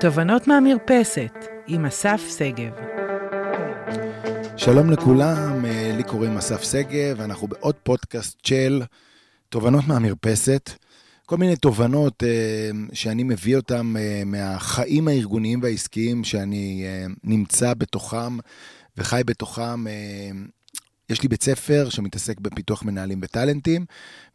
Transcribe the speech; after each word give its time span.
תובנות 0.00 0.46
מהמרפסת 0.46 1.34
עם 1.66 1.86
אסף 1.86 2.20
שגב. 2.38 2.72
שלום 4.56 4.90
לכולם, 4.90 5.64
אה, 5.64 5.92
לי 5.96 6.02
קוראים 6.02 6.36
אסף 6.36 6.62
שגב, 6.62 7.16
ואנחנו 7.16 7.48
בעוד 7.48 7.74
פודקאסט 7.74 8.44
של 8.44 8.82
תובנות 9.48 9.86
מהמרפסת. 9.86 10.70
כל 11.26 11.36
מיני 11.36 11.56
תובנות 11.56 12.22
אה, 12.22 12.70
שאני 12.92 13.22
מביא 13.22 13.56
אותן 13.56 13.96
אה, 13.96 14.22
מהחיים 14.26 15.08
הארגוניים 15.08 15.62
והעסקיים 15.62 16.24
שאני 16.24 16.84
נמצא 17.24 17.74
בתוכם 17.74 18.38
וחי 18.96 19.22
בתוכם. 19.26 19.84
יש 21.10 21.22
לי 21.22 21.28
בית 21.28 21.42
ספר 21.42 21.88
שמתעסק 21.90 22.40
בפיתוח 22.40 22.82
מנהלים 22.82 23.18
וטאלנטים, 23.22 23.84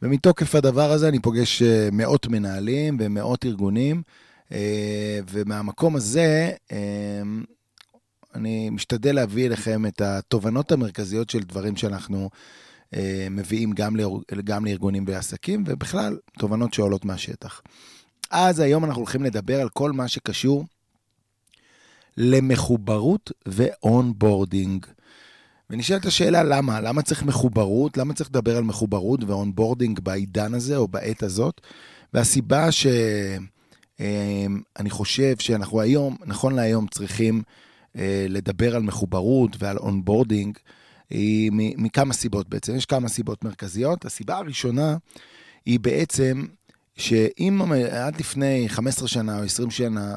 ומתוקף 0.02 0.56
הדבר 0.56 0.92
הזה 0.92 1.08
אני 1.08 1.20
פוגש 1.20 1.62
מאות 1.92 2.28
מנהלים 2.28 2.98
ומאות 3.00 3.46
ארגונים, 3.46 4.02
ומהמקום 5.32 5.96
הזה 5.96 6.52
אה, 6.72 7.22
אני 8.36 8.70
משתדל 8.70 9.16
להביא 9.16 9.48
אליכם 9.48 9.86
את 9.86 10.02
התובנות 10.02 10.72
המרכזיות 10.72 11.30
של 11.30 11.40
דברים 11.40 11.76
שאנחנו 11.76 12.30
מביאים 13.32 13.72
גם, 13.72 13.96
לאר, 13.96 14.10
גם 14.44 14.66
לארגונים 14.66 15.06
ועסקים, 15.08 15.64
ובכלל, 15.68 16.18
תובנות 16.40 16.74
שעולות 16.74 17.06
מהשטח. 17.06 17.62
אז 18.32 18.60
היום 18.60 18.86
אנחנו 18.86 19.00
הולכים 19.02 19.24
לדבר 19.24 19.62
על 19.62 19.70
כל 19.70 19.92
מה 19.92 20.08
שקשור 20.08 20.66
למחוברות 22.18 23.32
ו 23.46 23.57
onboarding. 23.57 24.86
ונשאלת 25.70 26.06
השאלה 26.06 26.44
למה, 26.44 26.82
למה 26.82 27.02
צריך 27.02 27.24
מחוברות, 27.24 27.98
למה 27.98 28.14
צריך 28.14 28.30
לדבר 28.30 28.58
על 28.58 28.64
מחוברות 28.64 29.24
ו 29.24 29.31
onboarding 29.31 30.00
בעידן 30.00 30.54
הזה 30.54 30.78
או 30.78 30.88
בעת 30.88 31.24
הזאת, 31.24 31.62
והסיבה 32.14 32.72
שאני 34.04 34.90
חושב 34.90 35.38
שאנחנו 35.40 35.82
היום, 35.82 36.18
נכון 36.26 36.56
להיום, 36.56 36.88
צריכים 36.88 37.42
אה, 37.98 38.26
לדבר 38.30 38.76
על 38.76 38.82
מחוברות 38.82 39.56
ועל 39.60 39.78
onboarding, 39.78 40.58
היא 41.10 41.52
מכמה 41.54 42.14
סיבות 42.14 42.50
בעצם, 42.50 42.76
יש 42.76 42.86
כמה 42.86 43.10
סיבות 43.10 43.44
מרכזיות. 43.44 44.06
הסיבה 44.06 44.38
הראשונה 44.38 44.98
היא 45.66 45.80
בעצם 45.80 46.46
שאם 46.96 47.62
עד 47.92 48.20
לפני 48.20 48.70
15 48.70 49.08
שנה 49.08 49.40
או 49.40 49.44
20 49.44 49.72
שנה, 49.72 50.16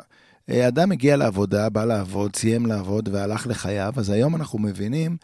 אה, 0.51 0.69
אדם 0.69 0.93
הגיע 0.93 1.17
לעבודה, 1.17 1.69
בא 1.69 1.85
לעבוד, 1.85 2.37
סיים 2.37 2.67
לעבוד 2.67 3.09
והלך 3.13 3.47
לחייו, 3.47 3.93
אז 3.97 4.11
היום 4.11 4.37
אנחנו 4.37 4.59
מבינים 4.59 5.17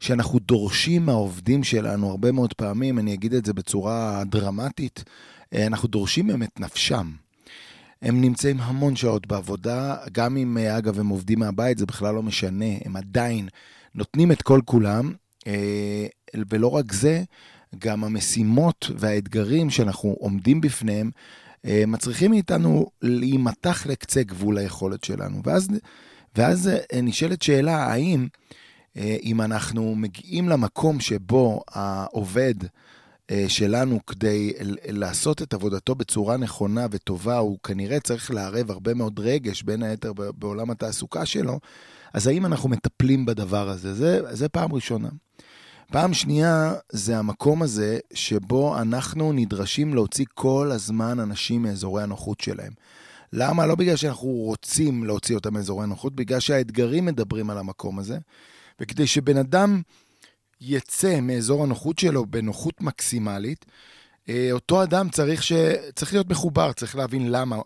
שאנחנו 0.00 0.38
דורשים 0.38 1.06
מהעובדים 1.06 1.64
שלנו 1.64 2.10
הרבה 2.10 2.32
מאוד 2.32 2.52
פעמים, 2.52 2.98
אני 2.98 3.14
אגיד 3.14 3.34
את 3.34 3.44
זה 3.44 3.52
בצורה 3.52 4.22
דרמטית, 4.26 5.04
אה, 5.54 5.66
אנחנו 5.66 5.88
דורשים 5.88 6.26
מהם 6.26 6.42
את 6.42 6.60
נפשם. 6.60 7.25
הם 8.02 8.20
נמצאים 8.20 8.60
המון 8.60 8.96
שעות 8.96 9.26
בעבודה, 9.26 9.96
גם 10.12 10.36
אם, 10.36 10.58
אה, 10.58 10.78
אגב, 10.78 11.00
הם 11.00 11.08
עובדים 11.08 11.38
מהבית, 11.38 11.78
זה 11.78 11.86
בכלל 11.86 12.14
לא 12.14 12.22
משנה, 12.22 12.74
הם 12.84 12.96
עדיין 12.96 13.48
נותנים 13.94 14.32
את 14.32 14.42
כל 14.42 14.60
כולם, 14.64 15.12
ולא 16.50 16.70
רק 16.70 16.92
זה, 16.92 17.22
גם 17.78 18.04
המשימות 18.04 18.90
והאתגרים 18.96 19.70
שאנחנו 19.70 20.16
עומדים 20.18 20.60
בפניהם, 20.60 21.10
אה, 21.66 21.84
מצריכים 21.86 22.30
מאיתנו 22.30 22.86
להימתח 23.02 23.86
לקצה 23.86 24.22
גבול 24.22 24.58
היכולת 24.58 25.04
שלנו. 25.04 25.40
ואז, 25.44 25.68
ואז 26.36 26.70
אה, 26.92 27.00
נשאלת 27.00 27.42
שאלה, 27.42 27.76
האם 27.76 28.26
אה, 28.96 29.16
אם 29.22 29.40
אנחנו 29.40 29.94
מגיעים 29.94 30.48
למקום 30.48 31.00
שבו 31.00 31.62
העובד 31.68 32.54
שלנו 33.48 34.00
כדי 34.06 34.52
לעשות 34.88 35.42
את 35.42 35.54
עבודתו 35.54 35.94
בצורה 35.94 36.36
נכונה 36.36 36.86
וטובה, 36.90 37.38
הוא 37.38 37.58
כנראה 37.62 38.00
צריך 38.00 38.30
לערב 38.30 38.70
הרבה 38.70 38.94
מאוד 38.94 39.20
רגש, 39.20 39.62
בין 39.62 39.82
היתר 39.82 40.12
בעולם 40.12 40.70
התעסוקה 40.70 41.26
שלו, 41.26 41.60
אז 42.12 42.26
האם 42.26 42.46
אנחנו 42.46 42.68
מטפלים 42.68 43.26
בדבר 43.26 43.68
הזה? 43.68 43.94
זה, 43.94 44.20
זה 44.30 44.48
פעם 44.48 44.72
ראשונה. 44.72 45.08
פעם 45.92 46.14
שנייה, 46.14 46.74
זה 46.92 47.18
המקום 47.18 47.62
הזה 47.62 47.98
שבו 48.14 48.78
אנחנו 48.78 49.32
נדרשים 49.32 49.94
להוציא 49.94 50.24
כל 50.34 50.70
הזמן 50.72 51.20
אנשים 51.20 51.62
מאזורי 51.62 52.02
הנוחות 52.02 52.40
שלהם. 52.40 52.72
למה? 53.32 53.66
לא 53.66 53.74
בגלל 53.74 53.96
שאנחנו 53.96 54.28
רוצים 54.28 55.04
להוציא 55.04 55.34
אותם 55.34 55.54
מאזורי 55.54 55.84
הנוחות, 55.84 56.14
בגלל 56.14 56.40
שהאתגרים 56.40 57.04
מדברים 57.04 57.50
על 57.50 57.58
המקום 57.58 57.98
הזה. 57.98 58.18
וכדי 58.80 59.06
שבן 59.06 59.36
אדם 59.36 59.82
יצא 60.60 61.20
מאזור 61.20 61.62
הנוחות 61.62 61.98
שלו 61.98 62.26
בנוחות 62.26 62.80
מקסימלית, 62.80 63.64
אה, 64.28 64.48
אותו 64.52 64.82
אדם 64.82 65.08
צריך, 65.08 65.42
ש... 65.42 65.52
צריך 65.94 66.12
להיות 66.12 66.30
מחובר, 66.30 66.72
צריך 66.72 66.96
להבין 66.96 67.30
למה, 67.32 67.56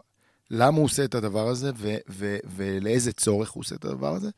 למה 0.51 0.77
הוא 0.77 0.84
עושה 0.84 1.05
את 1.05 1.15
הדבר 1.15 1.49
הזה 1.49 1.71
ו... 1.77 1.97
ו... 2.09 2.37
ולאיזה 2.56 3.12
צורך 3.12 3.51
הוא 3.51 3.61
עושה 3.61 3.75
את 3.75 3.84
הדבר 3.84 4.15
הזה. 4.15 4.31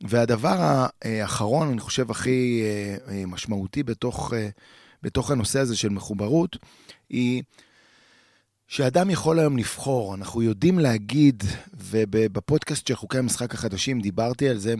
והדבר 0.00 0.84
האחרון, 1.02 1.68
אני 1.68 1.80
חושב, 1.80 2.10
הכי 2.10 2.62
אה, 2.62 2.96
אה, 3.12 3.26
משמעותי 3.26 3.82
בתוך, 3.82 4.34
אה, 4.34 4.48
בתוך 5.02 5.30
הנושא 5.30 5.58
הזה 5.60 5.76
של 5.76 5.88
מחוברות, 5.88 6.56
היא 7.08 7.42
שאדם 8.68 9.10
יכול 9.10 9.38
היום 9.38 9.58
לבחור. 9.58 10.14
אנחנו 10.14 10.42
יודעים 10.42 10.78
להגיד, 10.78 11.42
ובפודקאסט 11.74 12.86
של 12.86 12.96
חוקי 12.96 13.18
המשחק 13.18 13.54
החדשים 13.54 14.00
דיברתי 14.00 14.48
על 14.48 14.58
זה, 14.58 14.74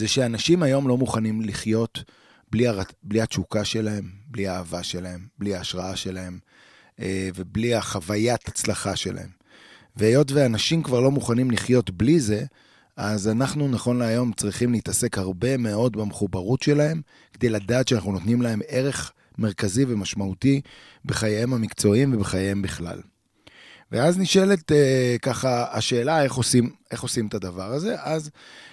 זה 0.00 0.08
שאנשים 0.08 0.62
היום 0.62 0.88
לא 0.88 0.96
מוכנים 0.96 1.40
לחיות 1.40 2.04
בלי, 2.50 2.68
הר... 2.68 2.80
בלי 3.02 3.20
התשוקה 3.20 3.64
שלהם, 3.64 4.10
בלי 4.26 4.48
האהבה 4.48 4.82
שלהם, 4.82 5.26
בלי 5.38 5.54
ההשראה 5.54 5.96
שלהם, 5.96 6.38
ובלי 7.34 7.74
החוויית 7.74 8.48
הצלחה 8.48 8.96
שלהם. 8.96 9.28
והיות 9.96 10.32
ואנשים 10.32 10.82
כבר 10.82 11.00
לא 11.00 11.10
מוכנים 11.10 11.50
לחיות 11.50 11.90
בלי 11.90 12.20
זה, 12.20 12.44
אז 12.96 13.28
אנחנו 13.28 13.68
נכון 13.68 13.98
להיום 13.98 14.32
צריכים 14.32 14.72
להתעסק 14.72 15.18
הרבה 15.18 15.56
מאוד 15.56 15.96
במחוברות 15.96 16.62
שלהם, 16.62 17.00
כדי 17.32 17.48
לדעת 17.48 17.88
שאנחנו 17.88 18.12
נותנים 18.12 18.42
להם 18.42 18.60
ערך 18.68 19.12
מרכזי 19.38 19.84
ומשמעותי 19.88 20.60
בחייהם 21.04 21.54
המקצועיים 21.54 22.14
ובחייהם 22.14 22.62
בכלל. 22.62 23.00
ואז 23.92 24.18
נשאלת 24.18 24.72
אה, 24.72 25.16
ככה 25.22 25.66
השאלה 25.72 26.22
איך 26.22 26.34
עושים, 26.34 26.70
איך 26.90 27.02
עושים 27.02 27.26
את 27.26 27.34
הדבר 27.34 27.72
הזה. 27.72 27.94
אז 27.98 28.30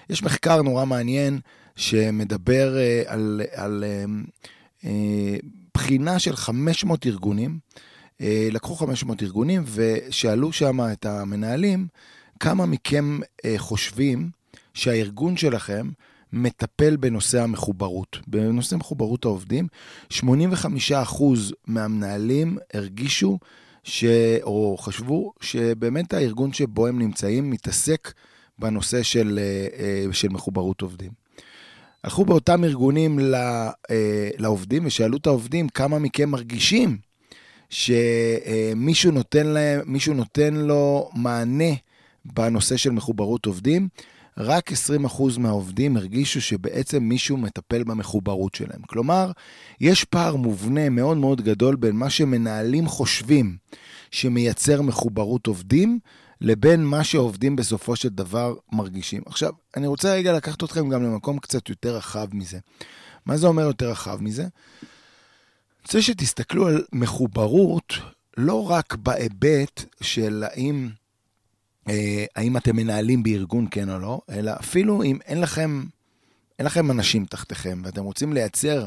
יש 0.09 0.23
מחקר 0.23 0.61
נורא 0.61 0.85
מעניין 0.85 1.39
שמדבר 1.75 2.77
אה, 2.77 3.03
על, 3.05 3.41
על 3.55 3.83
אה, 3.87 4.05
אה, 4.85 5.37
בחינה 5.73 6.19
של 6.19 6.35
500 6.35 7.05
ארגונים. 7.05 7.59
אה, 8.21 8.47
לקחו 8.51 8.75
500 8.75 9.23
ארגונים 9.23 9.63
ושאלו 9.73 10.51
שם 10.51 10.79
את 10.91 11.05
המנהלים, 11.05 11.87
כמה 12.39 12.65
מכם 12.65 13.19
אה, 13.45 13.53
חושבים 13.57 14.29
שהארגון 14.73 15.37
שלכם 15.37 15.89
מטפל 16.33 16.95
בנושא 16.95 17.41
המחוברות, 17.41 18.17
בנושא 18.27 18.75
מחוברות 18.75 19.25
העובדים? 19.25 19.67
85% 20.13 20.23
מהמנהלים 21.67 22.57
הרגישו 22.73 23.39
ש... 23.87 24.05
או 24.43 24.77
חשבו 24.79 25.33
שבאמת 25.41 26.13
הארגון 26.13 26.53
שבו 26.53 26.87
הם 26.87 26.99
נמצאים 26.99 27.49
מתעסק 27.49 28.13
בנושא 28.59 29.03
של, 29.03 29.39
אה, 29.41 29.67
אה, 29.79 30.13
של 30.13 30.29
מחוברות 30.29 30.81
עובדים. 30.81 31.11
הלכו 32.03 32.25
באותם 32.25 32.63
ארגונים 32.63 33.19
אה, 33.19 33.69
לעובדים 34.37 34.85
ושאלו 34.85 35.17
את 35.17 35.27
העובדים 35.27 35.69
כמה 35.69 35.99
מכם 35.99 36.29
מרגישים 36.29 36.97
שמישהו 37.69 39.11
נותן, 39.11 39.47
להם, 39.47 39.95
נותן 40.15 40.53
לו 40.53 41.09
מענה 41.13 41.73
בנושא 42.25 42.77
של 42.77 42.91
מחוברות 42.91 43.45
עובדים, 43.45 43.87
רק 44.37 44.71
20% 44.71 44.75
מהעובדים 45.39 45.97
הרגישו 45.97 46.41
שבעצם 46.41 47.03
מישהו 47.03 47.37
מטפל 47.37 47.83
במחוברות 47.83 48.55
שלהם. 48.55 48.81
כלומר, 48.87 49.31
יש 49.81 50.03
פער 50.03 50.35
מובנה 50.35 50.89
מאוד 50.89 51.17
מאוד 51.17 51.41
גדול 51.41 51.75
בין 51.75 51.95
מה 51.95 52.09
שמנהלים 52.09 52.87
חושבים 52.87 53.57
שמייצר 54.11 54.81
מחוברות 54.81 55.47
עובדים, 55.47 55.99
לבין 56.41 56.85
מה 56.85 57.03
שהעובדים 57.03 57.55
בסופו 57.55 57.95
של 57.95 58.09
דבר 58.09 58.55
מרגישים. 58.71 59.21
עכשיו, 59.25 59.51
אני 59.77 59.87
רוצה 59.87 60.13
רגע 60.13 60.33
לקחת 60.33 60.63
אתכם 60.63 60.89
גם 60.89 61.03
למקום 61.03 61.39
קצת 61.39 61.69
יותר 61.69 61.95
רחב 61.95 62.27
מזה. 62.33 62.59
מה 63.25 63.37
זה 63.37 63.47
אומר 63.47 63.63
יותר 63.63 63.89
רחב 63.89 64.17
מזה? 64.21 64.41
אני 64.41 64.49
רוצה 65.83 66.01
שתסתכלו 66.01 66.67
על 66.67 66.83
מחוברות 66.93 67.93
לא 68.37 68.69
רק 68.69 68.95
בהיבט 68.95 69.85
של 70.01 70.43
האם... 70.47 70.89
אה, 71.89 72.25
האם 72.35 72.57
אתם 72.57 72.75
מנהלים 72.75 73.23
בארגון, 73.23 73.67
כן 73.71 73.89
או 73.89 73.99
לא, 73.99 74.21
אלא 74.29 74.51
אפילו 74.59 75.03
אם 75.03 75.17
אין 75.25 75.41
לכם, 75.41 75.83
אין 76.59 76.65
לכם 76.65 76.91
אנשים 76.91 77.25
תחתיכם 77.25 77.81
ואתם 77.85 78.03
רוצים 78.03 78.33
לייצר 78.33 78.85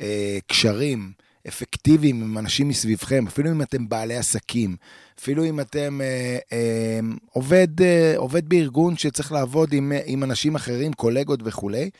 אה, 0.00 0.38
קשרים 0.46 1.12
אפקטיביים 1.48 2.22
עם 2.22 2.38
אנשים 2.38 2.68
מסביבכם, 2.68 3.26
אפילו 3.26 3.50
אם 3.50 3.62
אתם 3.62 3.88
בעלי 3.88 4.16
עסקים, 4.16 4.76
אפילו 5.20 5.44
אם 5.44 5.60
אתם 5.60 6.00
אה, 6.00 6.38
אה, 6.52 7.00
עובד, 7.30 7.82
אה, 7.82 8.14
עובד 8.16 8.48
בארגון 8.48 8.96
שצריך 8.96 9.32
לעבוד 9.32 9.72
עם, 9.72 9.92
עם 10.04 10.24
אנשים 10.24 10.54
אחרים, 10.54 10.92
קולגות 10.92 11.40
וכולי, 11.44 11.90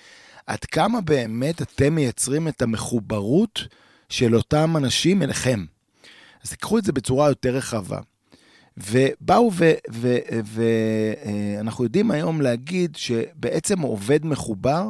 עד 0.46 0.64
כמה 0.64 1.00
באמת 1.00 1.62
אתם 1.62 1.94
מייצרים 1.94 2.48
את 2.48 2.62
המחוברות 2.62 3.60
של 4.08 4.36
אותם 4.36 4.76
אנשים 4.76 5.22
אליכם. 5.22 5.64
אז 6.44 6.50
תיקחו 6.50 6.78
את 6.78 6.84
זה 6.84 6.92
בצורה 6.92 7.28
יותר 7.28 7.56
רחבה. 7.56 7.98
ובאו 8.76 9.50
ואנחנו 10.44 11.84
יודעים 11.84 12.10
היום 12.10 12.40
להגיד 12.40 12.96
שבעצם 12.96 13.80
עובד 13.80 14.26
מחובר, 14.26 14.88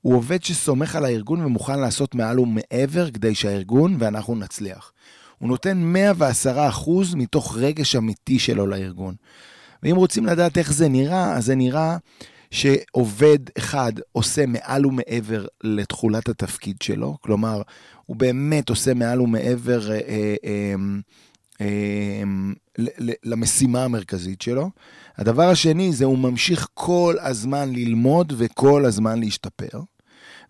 הוא 0.00 0.14
עובד 0.14 0.42
שסומך 0.42 0.96
על 0.96 1.04
הארגון 1.04 1.44
ומוכן 1.44 1.80
לעשות 1.80 2.14
מעל 2.14 2.40
ומעבר 2.40 3.10
כדי 3.10 3.34
שהארגון 3.34 3.96
ואנחנו 3.98 4.34
נצליח. 4.34 4.92
הוא 5.38 5.48
נותן 5.48 5.78
110 5.78 6.68
אחוז 6.68 7.14
מתוך 7.14 7.56
רגש 7.56 7.96
אמיתי 7.96 8.38
שלו 8.38 8.66
לארגון. 8.66 9.14
ואם 9.82 9.96
רוצים 9.96 10.26
לדעת 10.26 10.58
איך 10.58 10.72
זה 10.72 10.88
נראה, 10.88 11.36
אז 11.36 11.44
זה 11.44 11.54
נראה 11.54 11.96
שעובד 12.50 13.38
אחד 13.58 13.92
עושה 14.12 14.46
מעל 14.46 14.86
ומעבר 14.86 15.46
לתכולת 15.64 16.28
התפקיד 16.28 16.76
שלו, 16.82 17.16
כלומר, 17.20 17.62
הוא 18.06 18.16
באמת 18.16 18.68
עושה 18.68 18.94
מעל 18.94 19.20
ומעבר 19.20 19.90
אה, 19.90 20.00
אה, 20.08 20.34
אה, 20.44 20.74
למשימה 23.24 23.84
המרכזית 23.84 24.42
שלו. 24.42 24.70
הדבר 25.16 25.48
השני 25.48 25.92
זה 25.92 26.04
הוא 26.04 26.18
ממשיך 26.18 26.68
כל 26.74 27.16
הזמן 27.20 27.72
ללמוד 27.72 28.32
וכל 28.36 28.84
הזמן 28.84 29.20
להשתפר. 29.20 29.80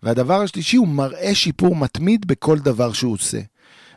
והדבר 0.03 0.41
השלישי, 0.41 0.77
הוא 0.77 0.87
מראה 0.87 1.35
שיפור 1.35 1.75
מתמיד 1.75 2.27
בכל 2.27 2.59
דבר 2.59 2.93
שהוא 2.93 3.13
עושה. 3.13 3.39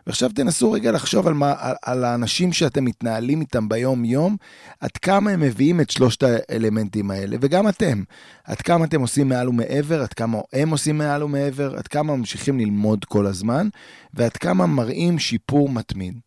ועכשיו 0.07 0.31
תנסו 0.35 0.73
רגע 0.73 0.93
לחשוב 0.93 1.27
על, 1.27 1.35
מה, 1.35 1.55
על, 1.59 1.75
על 1.83 2.05
האנשים 2.05 2.53
שאתם 2.53 2.85
מתנהלים 2.85 3.41
איתם 3.41 3.69
ביום-יום, 3.69 4.37
עד 4.81 4.91
כמה 4.91 5.31
הם 5.31 5.41
מביאים 5.41 5.81
את 5.81 5.91
שלושת 5.91 6.23
האלמנטים 6.23 7.11
האלה, 7.11 7.37
וגם 7.41 7.69
אתם. 7.69 8.03
עד 8.45 8.57
כמה 8.57 8.85
אתם 8.85 9.01
עושים 9.01 9.29
מעל 9.29 9.49
ומעבר, 9.49 10.03
עד 10.03 10.13
כמה 10.13 10.39
הם 10.53 10.71
עושים 10.71 10.99
מעל 10.99 11.23
ומעבר, 11.23 11.77
עד 11.77 11.89
כמה 11.89 12.17
ממשיכים 12.17 12.59
ללמוד 12.59 13.05
כל 13.05 13.27
הזמן, 13.27 13.69
ועד 14.15 14.37
כמה 14.37 14.67
מראים 14.67 15.19
שיפור 15.19 15.69
מתמיד. 15.69 16.26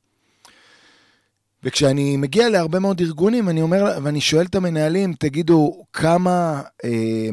וכשאני 1.63 2.17
מגיע 2.17 2.49
להרבה 2.49 2.79
מאוד 2.79 3.01
ארגונים, 3.01 3.49
אני 3.49 3.61
אומר, 3.61 3.97
ואני 4.03 4.21
שואל 4.21 4.45
את 4.45 4.55
המנהלים, 4.55 5.13
תגידו, 5.13 5.83
כמה... 5.93 6.61
אה, 6.83 7.29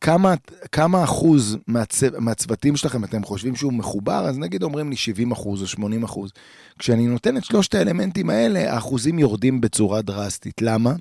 כמה, 0.00 0.34
כמה 0.72 1.04
אחוז 1.04 1.56
מהצו, 1.66 2.06
מהצוותים 2.18 2.76
שלכם 2.76 3.04
אתם 3.04 3.24
חושבים 3.24 3.56
שהוא 3.56 3.72
מחובר, 3.72 4.26
אז 4.28 4.38
נגיד 4.38 4.62
אומרים 4.62 4.90
לי 4.90 4.96
70 4.96 5.32
אחוז 5.32 5.62
או 5.62 5.66
80 5.66 6.04
אחוז. 6.04 6.30
כשאני 6.78 7.06
נותן 7.06 7.36
את 7.36 7.44
שלושת 7.44 7.74
האלמנטים 7.74 8.30
האלה, 8.30 8.72
האחוזים 8.72 9.18
יורדים 9.18 9.60
בצורה 9.60 10.02
דרסטית. 10.02 10.62
למה? 10.62 10.92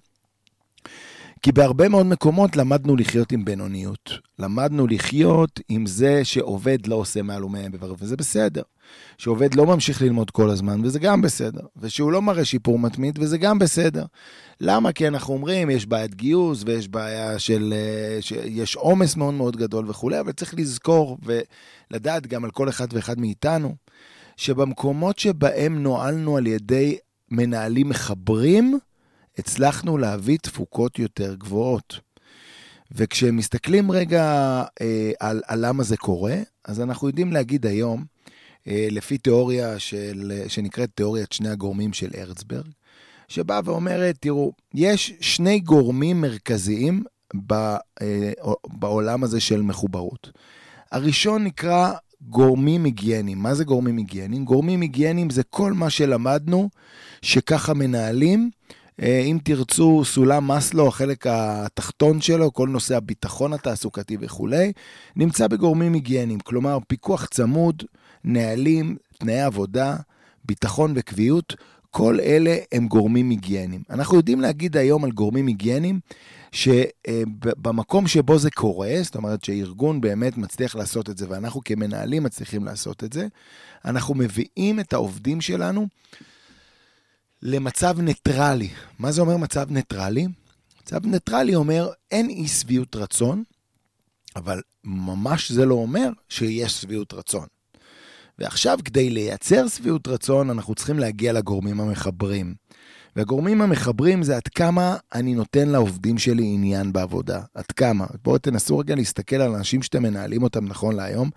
כי 1.45 1.51
בהרבה 1.51 1.89
מאוד 1.89 2.05
מקומות 2.05 2.55
למדנו 2.55 2.95
לחיות 2.95 3.31
עם 3.31 3.45
בינוניות. 3.45 4.11
למדנו 4.39 4.87
לחיות 4.87 5.59
עם 5.69 5.85
זה 5.85 6.23
שעובד 6.23 6.87
לא 6.87 6.95
עושה 6.95 7.21
מעל 7.21 7.43
ומעבר, 7.43 7.93
וזה 7.99 8.17
בסדר. 8.17 8.61
שעובד 9.17 9.55
לא 9.55 9.65
ממשיך 9.65 10.01
ללמוד 10.01 10.31
כל 10.31 10.49
הזמן, 10.49 10.85
וזה 10.85 10.99
גם 10.99 11.21
בסדר. 11.21 11.61
ושהוא 11.77 12.11
לא 12.11 12.21
מראה 12.21 12.45
שיפור 12.45 12.79
מתמיד, 12.79 13.19
וזה 13.21 13.37
גם 13.37 13.59
בסדר. 13.59 14.05
למה? 14.61 14.91
כי 14.91 15.07
אנחנו 15.07 15.33
אומרים, 15.33 15.69
יש 15.69 15.85
בעיית 15.85 16.15
גיוס, 16.15 16.63
ויש 16.65 16.87
בעיה 16.87 17.39
של... 17.39 17.73
אה, 17.77 18.19
יש 18.45 18.75
עומס 18.75 19.15
מאוד 19.15 19.33
מאוד 19.33 19.57
גדול 19.57 19.89
וכולי, 19.89 20.19
אבל 20.19 20.31
צריך 20.31 20.53
לזכור 20.57 21.17
ולדעת 21.23 22.27
גם 22.27 22.43
על 22.45 22.51
כל 22.51 22.69
אחד 22.69 22.87
ואחד 22.93 23.19
מאיתנו, 23.19 23.75
שבמקומות 24.37 25.19
שבהם 25.19 25.83
נוהלנו 25.83 26.37
על 26.37 26.47
ידי 26.47 26.97
מנהלים 27.31 27.89
מחברים, 27.89 28.79
הצלחנו 29.37 29.97
להביא 29.97 30.37
תפוקות 30.37 30.99
יותר 30.99 31.35
גבוהות. 31.35 31.99
וכשמסתכלים 32.91 33.91
רגע 33.91 34.23
אה, 34.81 35.11
על, 35.19 35.41
על 35.47 35.65
למה 35.67 35.83
זה 35.83 35.97
קורה, 35.97 36.35
אז 36.65 36.81
אנחנו 36.81 37.07
יודעים 37.07 37.33
להגיד 37.33 37.65
היום, 37.65 38.05
אה, 38.67 38.87
לפי 38.91 39.17
תיאוריה 39.17 39.79
של, 39.79 40.41
שנקראת 40.47 40.89
תיאוריית 40.95 41.31
שני 41.31 41.49
הגורמים 41.49 41.93
של 41.93 42.09
ארצברג, 42.17 42.67
שבאה 43.27 43.59
ואומרת, 43.65 44.17
תראו, 44.19 44.51
יש 44.73 45.13
שני 45.21 45.59
גורמים 45.59 46.21
מרכזיים 46.21 47.03
ב, 47.47 47.53
אה, 47.53 48.31
בעולם 48.67 49.23
הזה 49.23 49.39
של 49.39 49.61
מחוברות. 49.61 50.31
הראשון 50.91 51.43
נקרא 51.43 51.93
גורמים 52.21 52.83
היגייניים. 52.83 53.37
מה 53.37 53.55
זה 53.55 53.63
גורמים 53.63 53.97
היגייניים? 53.97 54.45
גורמים 54.45 54.81
היגייניים 54.81 55.29
זה 55.29 55.43
כל 55.43 55.73
מה 55.73 55.89
שלמדנו 55.89 56.69
שככה 57.21 57.73
מנהלים 57.73 58.49
אם 59.01 59.37
תרצו, 59.43 60.05
סולם 60.05 60.47
מאסלו, 60.47 60.87
החלק 60.87 61.27
התחתון 61.27 62.21
שלו, 62.21 62.53
כל 62.53 62.69
נושא 62.69 62.97
הביטחון 62.97 63.53
התעסוקתי 63.53 64.17
וכולי, 64.21 64.71
נמצא 65.15 65.47
בגורמים 65.47 65.93
היגייניים, 65.93 66.39
כלומר 66.39 66.77
פיקוח 66.87 67.25
צמוד, 67.25 67.83
נהלים, 68.23 68.97
תנאי 69.17 69.41
עבודה, 69.41 69.95
ביטחון 70.45 70.93
וקביעות, 70.95 71.55
כל 71.91 72.19
אלה 72.19 72.57
הם 72.71 72.87
גורמים 72.87 73.29
היגייניים. 73.29 73.83
אנחנו 73.89 74.17
יודעים 74.17 74.41
להגיד 74.41 74.77
היום 74.77 75.03
על 75.03 75.11
גורמים 75.11 75.47
היגייניים, 75.47 75.99
שבמקום 76.51 78.07
שבו 78.07 78.39
זה 78.39 78.51
קורה, 78.51 78.93
זאת 79.01 79.15
אומרת 79.15 79.43
שארגון 79.43 80.01
באמת 80.01 80.37
מצליח 80.37 80.75
לעשות 80.75 81.09
את 81.09 81.17
זה, 81.17 81.25
ואנחנו 81.29 81.61
כמנהלים 81.65 82.23
מצליחים 82.23 82.65
לעשות 82.65 83.03
את 83.03 83.13
זה, 83.13 83.27
אנחנו 83.85 84.15
מביאים 84.15 84.79
את 84.79 84.93
העובדים 84.93 85.41
שלנו 85.41 85.87
למצב 87.47 87.99
ניטרלי. 87.99 88.69
מה 88.99 89.11
זה 89.11 89.21
אומר 89.21 89.37
מצב 89.37 89.71
ניטרלי? 89.71 90.27
מצב 90.81 91.05
ניטרלי 91.05 91.55
אומר 91.55 91.89
אין 92.11 92.29
אי 92.29 92.47
שביעות 92.47 92.95
רצון, 92.95 93.43
אבל 94.35 94.61
ממש 94.83 95.51
זה 95.51 95.65
לא 95.65 95.75
אומר 95.75 96.09
שיש 96.29 96.81
שביעות 96.81 97.13
רצון. 97.13 97.45
ועכשיו, 98.39 98.79
כדי 98.85 99.09
לייצר 99.09 99.67
שביעות 99.67 100.07
רצון, 100.07 100.49
אנחנו 100.49 100.75
צריכים 100.75 100.99
להגיע 100.99 101.33
לגורמים 101.33 101.81
המחברים. 101.81 102.55
והגורמים 103.15 103.61
המחברים 103.61 104.23
זה 104.23 104.35
עד 104.35 104.47
כמה 104.47 104.97
אני 105.13 105.33
נותן 105.33 105.69
לעובדים 105.69 106.17
שלי 106.17 106.43
עניין 106.45 106.93
בעבודה. 106.93 107.41
עד 107.53 107.65
כמה. 107.65 108.05
בואו 108.23 108.37
תנסו 108.37 108.77
רגע 108.77 108.95
להסתכל 108.95 109.35
על 109.35 109.55
אנשים 109.55 109.81
שאתם 109.81 110.03
מנהלים 110.03 110.43
אותם 110.43 110.65
נכון 110.65 110.95
להיום. 110.95 111.29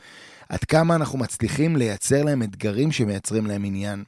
עד 0.48 0.64
כמה 0.64 0.94
אנחנו 0.94 1.18
מצליחים 1.18 1.76
לייצר 1.76 2.24
להם 2.24 2.42
אתגרים 2.42 2.92
שמייצרים 2.92 3.46
להם 3.46 3.64
עניין. 3.64 4.04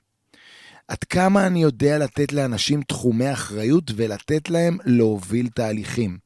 עד 0.90 1.04
כמה 1.04 1.46
אני 1.46 1.62
יודע 1.62 1.98
לתת 1.98 2.32
לאנשים 2.32 2.82
תחומי 2.82 3.32
אחריות 3.32 3.90
ולתת 3.96 4.50
להם 4.50 4.78
להוביל 4.84 5.48
תהליכים. 5.48 6.18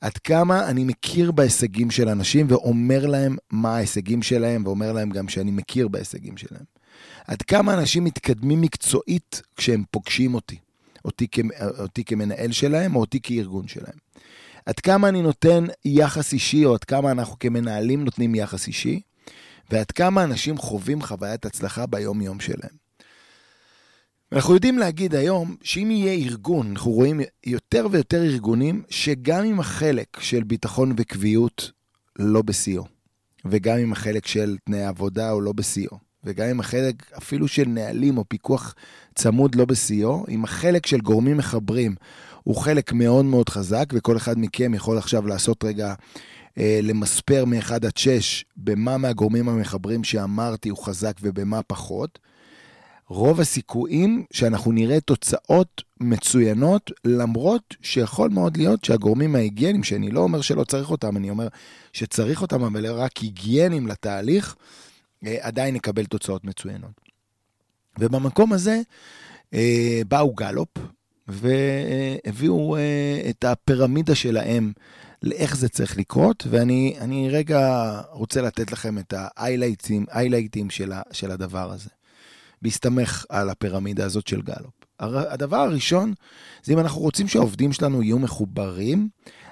עד 0.00 0.18
כמה 0.18 0.68
אני 0.68 0.84
מכיר 0.84 1.32
בהישגים 1.32 1.90
של 1.90 2.08
אנשים 2.08 2.46
ואומר 2.48 3.06
להם 3.06 3.36
מה 3.50 3.76
ההישגים 3.76 4.22
שלהם, 4.22 4.66
ואומר 4.66 4.92
להם 4.92 5.10
גם 5.10 5.28
שאני 5.28 5.50
מכיר 5.50 5.88
בהישגים 5.88 6.36
שלהם. 6.36 6.64
עד 7.26 7.42
כמה 7.42 7.74
אנשים 7.74 8.04
מתקדמים 8.04 8.60
מקצועית 8.60 9.42
כשהם 9.56 9.84
פוגשים 9.90 10.34
אותי, 10.34 10.56
אותי, 11.04 11.26
כ, 11.32 11.38
אותי 11.78 12.04
כמנהל 12.04 12.52
שלהם 12.52 12.96
או 12.96 13.00
אותי 13.00 13.20
כארגון 13.22 13.68
שלהם. 13.68 13.98
עד 14.66 14.80
כמה 14.80 15.08
אני 15.08 15.22
נותן 15.22 15.64
יחס 15.84 16.32
אישי, 16.32 16.64
או 16.64 16.74
עד 16.74 16.84
כמה 16.84 17.10
אנחנו 17.10 17.38
כמנהלים 17.38 18.04
נותנים 18.04 18.34
יחס 18.34 18.66
אישי, 18.66 19.00
ועד 19.70 19.90
כמה 19.90 20.24
אנשים 20.24 20.58
חווים 20.58 21.02
חוויית 21.02 21.46
הצלחה 21.46 21.86
ביום-יום 21.86 22.40
שלהם. 22.40 22.85
אנחנו 24.32 24.54
יודעים 24.54 24.78
להגיד 24.78 25.14
היום 25.14 25.56
שאם 25.62 25.90
יהיה 25.90 26.12
ארגון, 26.12 26.70
אנחנו 26.70 26.90
רואים 26.90 27.20
יותר 27.46 27.86
ויותר 27.90 28.22
ארגונים 28.22 28.82
שגם 28.90 29.44
עם 29.44 29.60
החלק 29.60 30.20
של 30.20 30.42
ביטחון 30.42 30.92
וקביעות 30.96 31.70
לא 32.18 32.42
בשיאו, 32.42 32.84
וגם 33.44 33.78
עם 33.78 33.92
החלק 33.92 34.26
של 34.26 34.56
תנאי 34.64 34.84
עבודה 34.84 35.30
הוא 35.30 35.42
לא 35.42 35.52
בשיאו, 35.52 35.98
וגם 36.24 36.48
עם 36.48 36.60
החלק 36.60 37.12
אפילו 37.18 37.48
של 37.48 37.64
נהלים 37.68 38.18
או 38.18 38.24
פיקוח 38.28 38.74
צמוד 39.14 39.54
לא 39.54 39.64
בשיאו, 39.64 40.24
עם 40.28 40.44
החלק 40.44 40.86
של 40.86 41.00
גורמים 41.00 41.36
מחברים 41.36 41.94
הוא 42.42 42.56
חלק 42.56 42.92
מאוד 42.92 43.24
מאוד 43.24 43.48
חזק, 43.48 43.84
וכל 43.92 44.16
אחד 44.16 44.38
מכם 44.38 44.74
יכול 44.74 44.98
עכשיו 44.98 45.26
לעשות 45.26 45.64
רגע 45.64 45.94
אה, 46.58 46.80
למספר 46.82 47.44
מ-1 47.44 47.74
עד 47.74 47.96
6 47.96 48.44
במה 48.56 48.96
מהגורמים 48.96 49.48
המחברים 49.48 50.04
שאמרתי 50.04 50.68
הוא 50.68 50.84
חזק 50.84 51.16
ובמה 51.22 51.62
פחות. 51.62 52.18
רוב 53.08 53.40
הסיכויים 53.40 54.24
שאנחנו 54.32 54.72
נראה 54.72 55.00
תוצאות 55.00 55.82
מצוינות, 56.00 56.90
למרות 57.04 57.74
שיכול 57.82 58.30
מאוד 58.30 58.56
להיות 58.56 58.84
שהגורמים 58.84 59.34
ההיגייניים, 59.34 59.84
שאני 59.84 60.10
לא 60.10 60.20
אומר 60.20 60.40
שלא 60.40 60.64
צריך 60.64 60.90
אותם, 60.90 61.16
אני 61.16 61.30
אומר 61.30 61.48
שצריך 61.92 62.42
אותם, 62.42 62.64
אבל 62.64 62.86
רק 62.86 63.16
היגייניים 63.16 63.86
לתהליך, 63.86 64.56
אה, 65.26 65.36
עדיין 65.40 65.74
נקבל 65.74 66.04
תוצאות 66.04 66.44
מצוינות. 66.44 67.00
ובמקום 67.98 68.52
הזה 68.52 68.80
אה, 69.54 70.00
באו 70.08 70.34
גלופ 70.34 70.68
והביאו 71.28 72.76
אה, 72.76 73.20
את 73.30 73.44
הפירמידה 73.44 74.14
שלהם 74.14 74.72
לאיך 75.22 75.56
זה 75.56 75.68
צריך 75.68 75.98
לקרות, 75.98 76.46
ואני 76.50 77.28
רגע 77.30 78.00
רוצה 78.10 78.42
לתת 78.42 78.72
לכם 78.72 78.98
את 78.98 79.14
ההיילייטים 79.36 80.70
של, 80.70 80.92
של 81.12 81.30
הדבר 81.30 81.72
הזה. 81.72 81.95
בהסתמך 82.62 83.24
על 83.28 83.50
הפירמידה 83.50 84.04
הזאת 84.04 84.26
של 84.26 84.42
גלופ. 84.42 84.74
הדבר 85.00 85.56
הראשון, 85.56 86.14
זה 86.62 86.72
אם 86.72 86.78
אנחנו 86.78 87.00
רוצים 87.00 87.28
שהעובדים 87.28 87.72
שלנו 87.72 88.02
יהיו 88.02 88.18
מחוברים, 88.18 89.08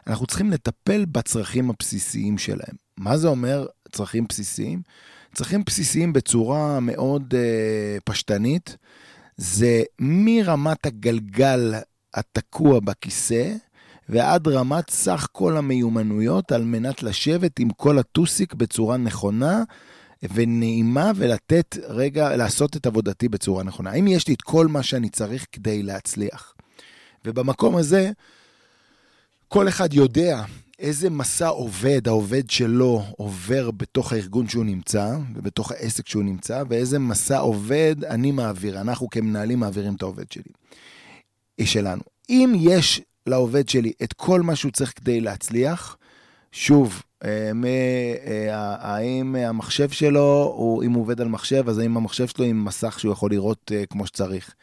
אנחנו 0.06 0.26
צריכים 0.26 0.50
לטפל 0.50 1.04
בצרכים 1.04 1.70
הבסיסיים 1.70 2.38
שלהם. 2.38 2.76
מה 2.96 3.16
זה 3.16 3.28
אומר 3.28 3.66
צרכים 3.92 4.26
בסיסיים? 4.28 4.82
צרכים 5.34 5.62
בסיסיים 5.66 6.12
בצורה 6.12 6.80
מאוד 6.80 7.34
uh, 7.34 8.00
פשטנית, 8.04 8.76
זה 9.36 9.82
מרמת 9.98 10.86
הגלגל 10.86 11.74
התקוע 12.14 12.80
בכיסא, 12.80 13.52
ועד 14.08 14.48
רמת 14.48 14.90
סך 14.90 15.28
כל 15.32 15.56
המיומנויות 15.56 16.52
על 16.52 16.64
מנת 16.64 17.02
לשבת 17.02 17.58
עם 17.58 17.70
כל 17.70 17.98
הטוסיק 17.98 18.54
בצורה 18.54 18.96
נכונה 18.96 19.62
ונעימה 20.34 21.12
ולתת 21.16 21.76
רגע, 21.88 22.36
לעשות 22.36 22.76
את 22.76 22.86
עבודתי 22.86 23.28
בצורה 23.28 23.62
נכונה. 23.62 23.90
האם 23.90 24.06
יש 24.06 24.28
לי 24.28 24.34
את 24.34 24.42
כל 24.42 24.66
מה 24.66 24.82
שאני 24.82 25.08
צריך 25.08 25.46
כדי 25.52 25.82
להצליח? 25.82 26.54
ובמקום 27.24 27.76
הזה, 27.76 28.10
כל 29.48 29.68
אחד 29.68 29.94
יודע 29.94 30.44
איזה 30.78 31.10
מסע 31.10 31.48
עובד, 31.48 32.08
העובד 32.08 32.50
שלו 32.50 33.02
עובר 33.16 33.70
בתוך 33.70 34.12
הארגון 34.12 34.48
שהוא 34.48 34.64
נמצא, 34.64 35.16
ובתוך 35.34 35.72
העסק 35.72 36.08
שהוא 36.08 36.22
נמצא, 36.22 36.62
ואיזה 36.68 36.98
מסע 36.98 37.38
עובד 37.38 38.04
אני 38.04 38.32
מעביר, 38.32 38.80
אנחנו 38.80 39.10
כמנהלים 39.10 39.60
מעבירים 39.60 39.94
את 39.94 40.02
העובד 40.02 40.32
שלי, 40.32 40.52
שלנו. 41.64 42.02
אם 42.30 42.54
יש 42.58 43.00
לעובד 43.26 43.68
שלי 43.68 43.92
את 44.02 44.12
כל 44.12 44.40
מה 44.40 44.56
שהוא 44.56 44.72
צריך 44.72 44.92
כדי 44.96 45.20
להצליח, 45.20 45.96
שוב, 46.56 47.02
אה, 47.24 47.52
אה, 48.26 48.76
האם 48.78 49.36
המחשב 49.36 49.90
שלו, 49.90 50.80
אם 50.84 50.92
הוא 50.92 51.02
עובד 51.02 51.20
על 51.20 51.28
מחשב, 51.28 51.68
אז 51.68 51.78
האם 51.78 51.96
המחשב 51.96 52.26
שלו 52.26 52.44
עם 52.44 52.64
מסך 52.64 53.00
שהוא 53.00 53.12
יכול 53.12 53.30
לראות 53.30 53.72
אה, 53.74 53.86
כמו 53.86 54.06
שצריך. 54.06 54.54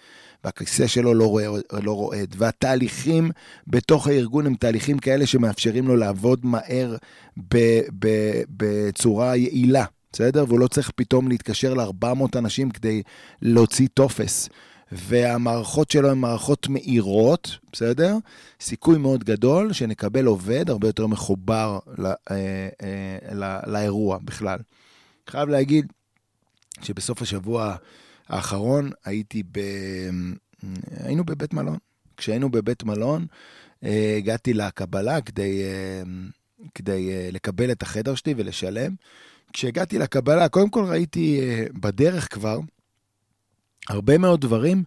והכיסא 0.43 0.87
שלו 0.87 1.13
לא, 1.13 1.25
רועד, 1.25 1.61
לא 1.83 1.91
רועד, 1.91 2.35
והתהליכים 2.37 3.31
בתוך 3.67 4.07
הארגון 4.07 4.45
הם 4.45 4.55
תהליכים 4.55 4.99
כאלה 4.99 5.25
שמאפשרים 5.25 5.87
לו 5.87 5.95
לעבוד 5.95 6.45
מהר 6.45 6.95
ב, 7.37 7.57
ב, 7.99 8.07
בצורה 8.49 9.35
יעילה, 9.35 9.85
בסדר? 10.13 10.45
והוא 10.47 10.59
לא 10.59 10.67
צריך 10.67 10.91
פתאום 10.95 11.27
להתקשר 11.27 11.73
ל-400 11.73 12.37
אנשים 12.37 12.69
כדי 12.69 13.01
להוציא 13.41 13.87
טופס. 13.93 14.49
והמערכות 14.91 15.91
שלו 15.91 16.11
הן 16.11 16.17
מערכות 16.17 16.67
מהירות, 16.67 17.57
בסדר? 17.73 18.15
סיכוי 18.61 18.97
מאוד 18.97 19.23
גדול 19.23 19.73
שנקבל 19.73 20.25
עובד 20.25 20.69
הרבה 20.69 20.87
יותר 20.87 21.07
מחובר 21.07 21.79
לא, 21.97 22.09
אה, 22.09 22.69
אה, 22.81 23.33
לא, 23.35 23.47
לאירוע 23.67 24.17
בכלל. 24.23 24.59
חייב 25.29 25.49
להגיד 25.49 25.93
שבסוף 26.81 27.21
השבוע 27.21 27.75
האחרון 28.29 28.91
הייתי 29.05 29.43
ב... 29.51 29.59
היינו 31.03 31.23
בבית 31.23 31.53
מלון. 31.53 31.77
כשהיינו 32.17 32.49
בבית 32.49 32.83
מלון, 32.83 33.25
אה, 33.83 34.15
הגעתי 34.17 34.53
לקבלה 34.53 35.21
כדי, 35.21 35.63
אה, 35.63 36.01
כדי 36.75 37.11
אה, 37.11 37.29
לקבל 37.31 37.71
את 37.71 37.81
החדר 37.81 38.15
שלי 38.15 38.33
ולשלם. 38.37 38.95
כשהגעתי 39.53 39.99
לקבלה, 39.99 40.49
קודם 40.49 40.69
כל 40.69 40.83
ראיתי 40.83 41.41
בדרך 41.73 42.33
כבר 42.33 42.59
הרבה 43.89 44.17
מאוד 44.17 44.41
דברים 44.41 44.83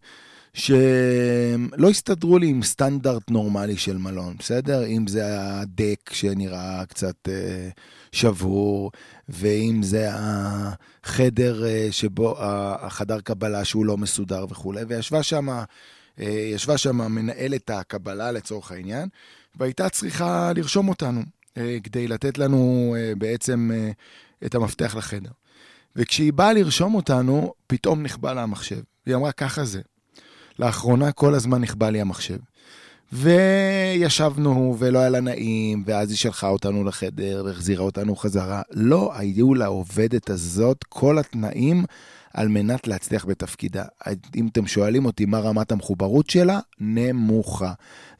שלא 0.54 1.90
הסתדרו 1.90 2.38
לי 2.38 2.46
עם 2.46 2.62
סטנדרט 2.62 3.30
נורמלי 3.30 3.76
של 3.76 3.96
מלון, 3.96 4.36
בסדר? 4.38 4.86
אם 4.86 5.06
זה 5.06 5.22
הדק 5.40 6.10
שנראה 6.12 6.86
קצת 6.86 7.28
אה, 7.28 7.68
שבור, 8.12 8.90
ואם 9.28 9.80
זה 9.82 10.08
החדר 10.12 11.66
אה, 11.66 11.88
שבו, 11.90 12.34
החדר 12.38 13.20
קבלה 13.20 13.64
שהוא 13.64 13.86
לא 13.86 13.96
מסודר 13.96 14.46
וכולי, 14.50 14.82
וישבה 14.88 15.22
שם, 15.22 15.48
אה, 15.48 15.64
ישבה 16.54 16.78
שם 16.78 16.96
מנהלת 16.96 17.70
הקבלה 17.70 18.32
לצורך 18.32 18.72
העניין, 18.72 19.08
והייתה 19.56 19.88
צריכה 19.88 20.52
לרשום 20.56 20.88
אותנו 20.88 21.22
אה, 21.56 21.78
כדי 21.84 22.08
לתת 22.08 22.38
לנו 22.38 22.94
אה, 22.98 23.12
בעצם 23.18 23.70
אה, 23.74 23.90
את 24.46 24.54
המפתח 24.54 24.94
לחדר. 24.98 25.30
וכשהיא 25.96 26.32
באה 26.32 26.52
לרשום 26.52 26.94
אותנו, 26.94 27.54
פתאום 27.66 28.02
נכבה 28.02 28.34
לה 28.34 28.42
המחשב. 28.42 28.80
היא 29.06 29.14
אמרה, 29.14 29.32
ככה 29.32 29.64
זה. 29.64 29.80
לאחרונה 30.58 31.12
כל 31.12 31.34
הזמן 31.34 31.60
נכבה 31.60 31.90
לי 31.90 32.00
המחשב. 32.00 32.38
וישבנו 33.12 34.76
ולא 34.78 34.98
היה 34.98 35.08
לה 35.08 35.20
נעים, 35.20 35.84
ואז 35.86 36.10
היא 36.10 36.18
שלחה 36.18 36.48
אותנו 36.48 36.84
לחדר 36.84 37.42
והחזירה 37.46 37.84
אותנו 37.84 38.16
חזרה. 38.16 38.62
לא 38.70 39.12
היו 39.16 39.54
לעובדת 39.54 40.30
הזאת 40.30 40.84
כל 40.88 41.18
התנאים 41.18 41.84
על 42.34 42.48
מנת 42.48 42.86
להצליח 42.86 43.24
בתפקידה. 43.24 43.84
אם 44.36 44.46
אתם 44.46 44.66
שואלים 44.66 45.04
אותי 45.06 45.24
מה 45.24 45.38
רמת 45.38 45.72
המחוברות 45.72 46.30
שלה, 46.30 46.60
נמוכה. 46.80 47.72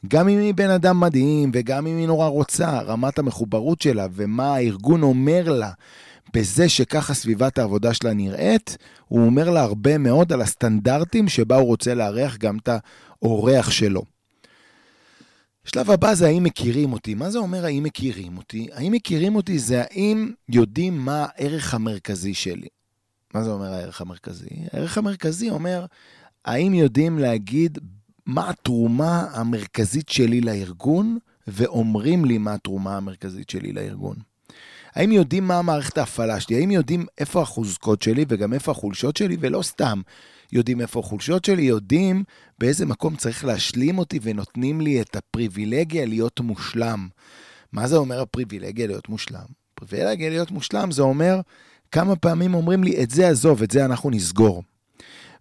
גם 0.07 0.29
אם 0.29 0.39
היא 0.39 0.53
בן 0.53 0.69
אדם 0.69 0.99
מדהים 0.99 1.51
וגם 1.53 1.87
אם 1.87 1.97
היא 1.97 2.07
נורא 2.07 2.27
רוצה, 2.27 2.81
רמת 2.81 3.19
המחוברות 3.19 3.81
שלה 3.81 4.07
ומה 4.11 4.55
הארגון 4.55 5.03
אומר 5.03 5.51
לה 5.51 5.71
בזה 6.35 6.69
שככה 6.69 7.13
סביבת 7.13 7.57
העבודה 7.57 7.93
שלה 7.93 8.13
נראית, 8.13 8.77
הוא 9.07 9.25
אומר 9.25 9.49
לה 9.49 9.61
הרבה 9.61 9.97
מאוד 9.97 10.33
על 10.33 10.41
הסטנדרטים 10.41 11.29
שבה 11.29 11.55
הוא 11.55 11.67
רוצה 11.67 11.93
לארח 11.93 12.37
גם 12.37 12.57
את 12.57 12.69
האורח 13.21 13.71
שלו. 13.71 14.03
השלב 15.65 15.91
הבא 15.91 16.13
זה 16.13 16.27
האם 16.27 16.43
מכירים 16.43 16.93
אותי. 16.93 17.13
מה 17.13 17.29
זה 17.29 17.37
אומר 17.37 17.65
האם 17.65 17.83
מכירים 17.83 18.37
אותי? 18.37 18.67
האם 18.73 18.91
מכירים 18.91 19.35
אותי 19.35 19.59
זה 19.59 19.81
האם 19.81 20.31
יודעים 20.49 20.97
מה 20.97 21.25
הערך 21.35 21.73
המרכזי 21.73 22.33
שלי. 22.33 22.67
מה 23.33 23.43
זה 23.43 23.49
אומר 23.49 23.73
הערך 23.73 24.01
המרכזי? 24.01 24.49
הערך 24.73 24.97
המרכזי 24.97 25.49
אומר, 25.49 25.85
האם 26.45 26.73
יודעים 26.73 27.19
להגיד 27.19 27.77
מה 28.25 28.49
התרומה 28.49 29.27
המרכזית 29.31 30.09
שלי 30.09 30.41
לארגון, 30.41 31.17
ואומרים 31.47 32.25
לי 32.25 32.37
מה 32.37 32.53
התרומה 32.53 32.97
המרכזית 32.97 33.49
שלי 33.49 33.71
לארגון. 33.71 34.15
האם 34.95 35.11
יודעים 35.11 35.47
מה 35.47 35.59
המערכת 35.59 35.97
ההפעלה 35.97 36.39
שלי? 36.39 36.55
האם 36.55 36.71
יודעים 36.71 37.05
איפה 37.17 37.41
החוזקות 37.41 38.01
שלי 38.01 38.25
וגם 38.27 38.53
איפה 38.53 38.71
החולשות 38.71 39.17
שלי? 39.17 39.37
ולא 39.39 39.61
סתם 39.61 40.01
יודעים 40.51 40.81
איפה 40.81 40.99
החולשות 40.99 41.45
שלי, 41.45 41.61
יודעים 41.61 42.23
באיזה 42.59 42.85
מקום 42.85 43.15
צריך 43.15 43.45
להשלים 43.45 43.97
אותי 43.97 44.19
ונותנים 44.21 44.81
לי 44.81 45.01
את 45.01 45.15
הפריבילגיה 45.15 46.05
להיות 46.05 46.39
מושלם. 46.39 47.07
מה 47.71 47.87
זה 47.87 47.95
אומר 47.95 48.21
הפריבילגיה 48.21 48.87
להיות 48.87 49.09
מושלם? 49.09 49.45
פריבילגיה 49.75 50.29
להיות 50.29 50.51
מושלם 50.51 50.91
זה 50.91 51.01
אומר 51.01 51.39
כמה 51.91 52.15
פעמים 52.15 52.53
אומרים 52.53 52.83
לי, 52.83 53.03
את 53.03 53.11
זה 53.11 53.27
עזוב, 53.27 53.63
את 53.63 53.71
זה 53.71 53.85
אנחנו 53.85 54.09
נסגור. 54.09 54.63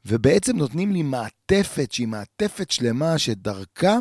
ובעצם 0.06 0.56
נותנים 0.56 0.92
לי 0.92 1.02
מעטפת 1.02 1.92
שהיא 1.92 2.08
מעטפת 2.08 2.70
שלמה 2.70 3.18
שדרכה 3.18 3.98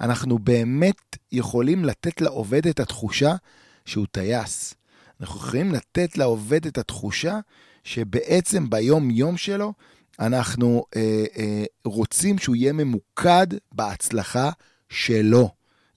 אנחנו 0.00 0.38
באמת 0.38 1.16
יכולים 1.32 1.84
לתת 1.84 2.20
לעובד 2.20 2.66
את 2.66 2.80
התחושה 2.80 3.34
שהוא 3.84 4.06
טייס. 4.10 4.74
אנחנו 5.20 5.40
יכולים 5.40 5.72
לתת 5.72 6.18
לעובד 6.18 6.66
את 6.66 6.78
התחושה 6.78 7.38
שבעצם 7.84 8.70
ביום-יום 8.70 9.36
שלו 9.36 9.72
אנחנו 10.20 10.84
אה, 10.96 11.24
אה, 11.38 11.64
רוצים 11.84 12.38
שהוא 12.38 12.56
יהיה 12.56 12.72
ממוקד 12.72 13.46
בהצלחה 13.72 14.50
שלו. 14.88 15.50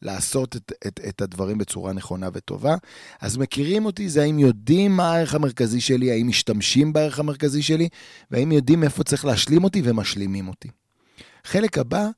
לעשות 0.04 0.56
את, 0.56 0.72
את, 0.88 1.00
את 1.10 1.22
הדברים 1.22 1.58
בצורה 1.58 1.94
נכונה 1.94 2.30
וטובה. 2.34 2.76
אז 3.22 3.38
מכירים 3.38 3.86
אותי, 3.86 4.10
זה 4.10 4.22
האם 4.24 4.40
יודעים 4.40 4.92
מה 4.98 5.14
הערך 5.14 5.36
המרכזי 5.36 5.82
שלי, 5.82 6.12
האם 6.12 6.28
משתמשים 6.28 6.94
בערך 6.94 7.20
המרכזי 7.20 7.62
שלי, 7.62 7.90
והאם 8.32 8.52
יודעים 8.52 8.84
איפה 8.84 9.04
צריך 9.04 9.26
להשלים 9.26 9.64
אותי 9.64 9.82
ומשלימים 9.86 10.48
אותי. 10.48 10.70
חלק 11.44 11.78
הבא 11.78 12.10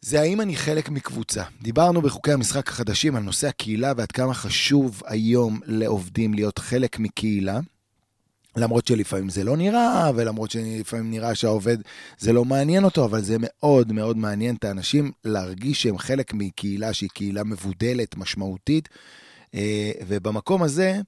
זה 0.00 0.20
האם 0.20 0.40
אני 0.40 0.56
חלק 0.56 0.88
מקבוצה. 0.88 1.42
דיברנו 1.62 2.02
בחוקי 2.02 2.32
המשחק 2.32 2.68
החדשים 2.68 3.16
על 3.16 3.22
נושא 3.22 3.48
הקהילה 3.48 3.92
ועד 3.96 4.12
כמה 4.12 4.34
חשוב 4.34 5.02
היום 5.06 5.60
לעובדים 5.66 6.34
להיות 6.34 6.58
חלק 6.58 6.98
מקהילה. 6.98 7.60
למרות 8.56 8.86
שלפעמים 8.86 9.28
זה 9.28 9.44
לא 9.44 9.56
נראה, 9.56 10.10
ולמרות 10.14 10.50
שלפעמים 10.50 11.10
נראה 11.10 11.34
שהעובד 11.34 11.76
זה 12.18 12.32
לא 12.32 12.44
מעניין 12.44 12.84
אותו, 12.84 13.04
אבל 13.04 13.22
זה 13.22 13.36
מאוד 13.40 13.92
מאוד 13.92 14.16
מעניין 14.16 14.54
את 14.54 14.64
האנשים 14.64 15.12
להרגיש 15.24 15.82
שהם 15.82 15.98
חלק 15.98 16.34
מקהילה 16.34 16.92
שהיא 16.92 17.10
קהילה 17.14 17.44
מבודלת, 17.44 18.16
משמעותית. 18.16 18.88
אה, 19.54 19.92
ובמקום 20.06 20.62
הזה, 20.62 21.00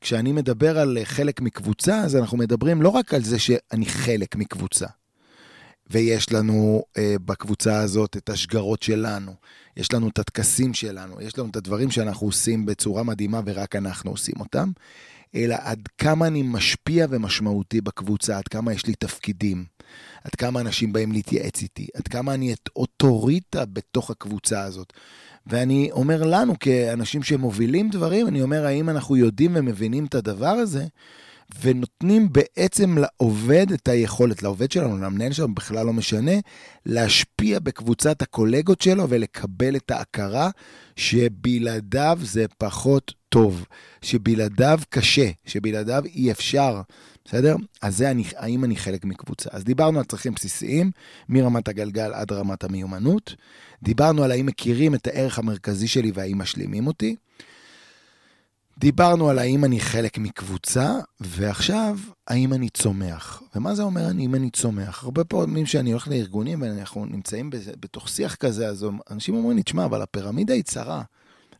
כשאני 0.00 0.32
מדבר 0.32 0.78
על 0.78 0.98
חלק 1.04 1.40
מקבוצה, 1.40 2.00
אז 2.00 2.16
אנחנו 2.16 2.38
מדברים 2.38 2.82
לא 2.82 2.88
רק 2.88 3.14
על 3.14 3.22
זה 3.22 3.38
שאני 3.38 3.86
חלק 3.86 4.36
מקבוצה, 4.36 4.86
ויש 5.90 6.32
לנו 6.32 6.82
אה, 6.98 7.16
בקבוצה 7.24 7.78
הזאת 7.78 8.16
את 8.16 8.30
השגרות 8.30 8.82
שלנו, 8.82 9.32
יש 9.76 9.92
לנו 9.92 10.08
את 10.08 10.18
הטקסים 10.18 10.74
שלנו, 10.74 11.20
יש 11.20 11.38
לנו 11.38 11.50
את 11.50 11.56
הדברים 11.56 11.90
שאנחנו 11.90 12.26
עושים 12.26 12.66
בצורה 12.66 13.02
מדהימה 13.02 13.40
ורק 13.44 13.76
אנחנו 13.76 14.10
עושים 14.10 14.34
אותם, 14.40 14.70
אלא 15.34 15.56
עד 15.60 15.88
כמה 15.98 16.26
אני 16.26 16.42
משפיע 16.42 17.06
ומשמעותי 17.10 17.80
בקבוצה, 17.80 18.38
עד 18.38 18.48
כמה 18.48 18.72
יש 18.72 18.86
לי 18.86 18.94
תפקידים, 18.94 19.64
עד 20.24 20.34
כמה 20.34 20.60
אנשים 20.60 20.92
באים 20.92 21.12
להתייעץ 21.12 21.62
איתי, 21.62 21.86
עד 21.94 22.08
כמה 22.08 22.34
אני 22.34 22.52
את 22.52 22.68
אוטוריטה 22.76 23.64
בתוך 23.64 24.10
הקבוצה 24.10 24.62
הזאת. 24.62 24.92
ואני 25.46 25.88
אומר 25.92 26.22
לנו, 26.22 26.54
כאנשים 26.60 27.22
שמובילים 27.22 27.90
דברים, 27.90 28.28
אני 28.28 28.42
אומר, 28.42 28.66
האם 28.66 28.90
אנחנו 28.90 29.16
יודעים 29.16 29.52
ומבינים 29.54 30.04
את 30.04 30.14
הדבר 30.14 30.46
הזה? 30.46 30.86
ונותנים 31.62 32.28
בעצם 32.32 32.98
לעובד 32.98 33.66
את 33.72 33.88
היכולת, 33.88 34.42
לעובד 34.42 34.72
שלנו, 34.72 34.98
למנהל 34.98 35.32
שלנו, 35.32 35.54
בכלל 35.54 35.86
לא 35.86 35.92
משנה, 35.92 36.32
להשפיע 36.86 37.58
בקבוצת 37.58 38.22
הקולגות 38.22 38.80
שלו 38.80 39.08
ולקבל 39.08 39.76
את 39.76 39.90
ההכרה 39.90 40.50
שבלעדיו 40.96 42.18
זה 42.22 42.46
פחות 42.58 43.14
טוב, 43.28 43.64
שבלעדיו 44.02 44.80
קשה, 44.90 45.30
שבלעדיו 45.44 46.04
אי 46.04 46.30
אפשר. 46.30 46.82
בסדר? 47.24 47.56
אז 47.82 47.96
זה 47.96 48.10
אני, 48.10 48.24
האם 48.36 48.64
אני 48.64 48.76
חלק 48.76 49.04
מקבוצה. 49.04 49.50
אז 49.52 49.64
דיברנו 49.64 49.98
על 49.98 50.04
צרכים 50.04 50.34
בסיסיים, 50.34 50.90
מרמת 51.28 51.68
הגלגל 51.68 52.12
עד 52.14 52.32
רמת 52.32 52.64
המיומנות. 52.64 53.34
דיברנו 53.82 54.24
על 54.24 54.30
האם 54.30 54.46
מכירים 54.46 54.94
את 54.94 55.06
הערך 55.06 55.38
המרכזי 55.38 55.88
שלי 55.88 56.12
והאם 56.14 56.38
משלימים 56.38 56.86
אותי. 56.86 57.16
דיברנו 58.78 59.30
על 59.30 59.38
האם 59.38 59.64
אני 59.64 59.80
חלק 59.80 60.18
מקבוצה, 60.18 60.94
ועכשיו, 61.20 61.98
האם 62.28 62.52
אני 62.52 62.68
צומח. 62.68 63.42
ומה 63.54 63.74
זה 63.74 63.82
אומר 63.82 64.04
האם 64.06 64.34
אני 64.34 64.50
צומח? 64.50 65.04
הרבה 65.04 65.24
פעמים 65.24 65.66
שאני 65.66 65.90
הולך 65.90 66.08
לארגונים 66.08 66.62
ואנחנו 66.62 67.06
נמצאים 67.06 67.50
בתוך 67.80 68.08
שיח 68.08 68.34
כזה, 68.34 68.68
אז 68.68 68.86
אנשים 69.10 69.34
אומרים 69.34 69.56
לי, 69.56 69.62
תשמע, 69.62 69.84
אבל 69.84 70.02
הפירמידה 70.02 70.54
היא 70.54 70.62
צרה. 70.62 71.02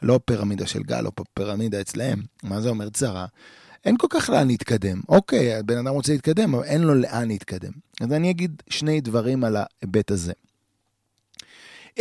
לא 0.02 0.20
פירמידה 0.24 0.66
של 0.66 0.82
גל, 0.82 1.06
או 1.06 1.12
פירמידה 1.34 1.80
אצלהם. 1.80 2.22
מה 2.42 2.60
זה 2.60 2.68
אומר 2.68 2.90
צרה? 2.90 3.26
אין 3.84 3.96
כל 3.96 4.06
כך 4.10 4.30
לאן 4.30 4.46
להתקדם. 4.46 5.00
אוקיי, 5.08 5.54
הבן 5.54 5.78
אדם 5.78 5.88
רוצה 5.88 6.12
להתקדם, 6.12 6.54
אבל 6.54 6.64
אין 6.64 6.82
לו 6.82 6.94
לאן 6.94 7.28
להתקדם. 7.28 7.72
אז 8.00 8.12
אני 8.12 8.30
אגיד 8.30 8.62
שני 8.68 9.00
דברים 9.00 9.44
על 9.44 9.56
ההיבט 9.56 10.10
הזה. 10.10 10.32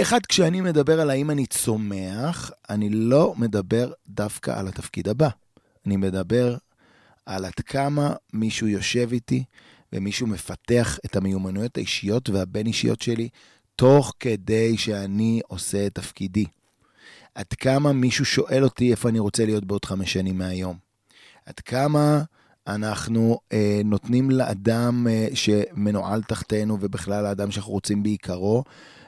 אחד, 0.01 0.25
כשאני 0.25 0.61
מדבר 0.61 1.01
על 1.01 1.09
האם 1.09 1.31
אני 1.31 1.45
צומח, 1.45 2.51
אני 2.69 2.89
לא 2.89 3.33
מדבר 3.37 3.91
דווקא 4.07 4.59
על 4.59 4.67
התפקיד 4.67 5.09
הבא. 5.09 5.29
אני 5.85 5.97
מדבר 5.97 6.57
על 7.25 7.45
עד 7.45 7.53
כמה 7.53 8.13
מישהו 8.33 8.67
יושב 8.67 9.09
איתי 9.11 9.43
ומישהו 9.93 10.27
מפתח 10.27 10.99
את 11.05 11.15
המיומנויות 11.15 11.77
האישיות 11.77 12.29
והבין-אישיות 12.29 13.01
שלי 13.01 13.29
תוך 13.75 14.13
כדי 14.19 14.77
שאני 14.77 15.41
עושה 15.47 15.85
את 15.85 15.95
תפקידי. 15.95 16.45
עד 17.35 17.53
כמה 17.59 17.93
מישהו 17.93 18.25
שואל 18.25 18.63
אותי 18.63 18.91
איפה 18.91 19.09
אני 19.09 19.19
רוצה 19.19 19.45
להיות 19.45 19.65
בעוד 19.65 19.85
חמש 19.85 20.13
שנים 20.13 20.37
מהיום. 20.37 20.77
עד 21.45 21.59
כמה 21.59 22.23
אנחנו 22.67 23.39
אה, 23.53 23.81
נותנים 23.85 24.31
לאדם 24.31 25.07
אה, 25.09 25.27
שמנוהל 25.33 26.23
תחתינו, 26.23 26.77
ובכלל 26.81 27.23
לאדם 27.23 27.51
שאנחנו 27.51 27.71
רוצים 27.71 28.03
בעיקרו, 28.03 28.63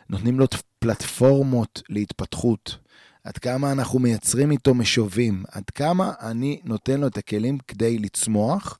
נותנים 0.09 0.39
לו 0.39 0.47
פלטפורמות 0.79 1.81
להתפתחות. 1.89 2.77
עד 3.23 3.37
כמה 3.37 3.71
אנחנו 3.71 3.99
מייצרים 3.99 4.51
איתו 4.51 4.73
משובים, 4.73 5.43
עד 5.51 5.69
כמה 5.69 6.13
אני 6.21 6.59
נותן 6.63 6.99
לו 6.99 7.07
את 7.07 7.17
הכלים 7.17 7.57
כדי 7.67 7.99
לצמוח. 7.99 8.77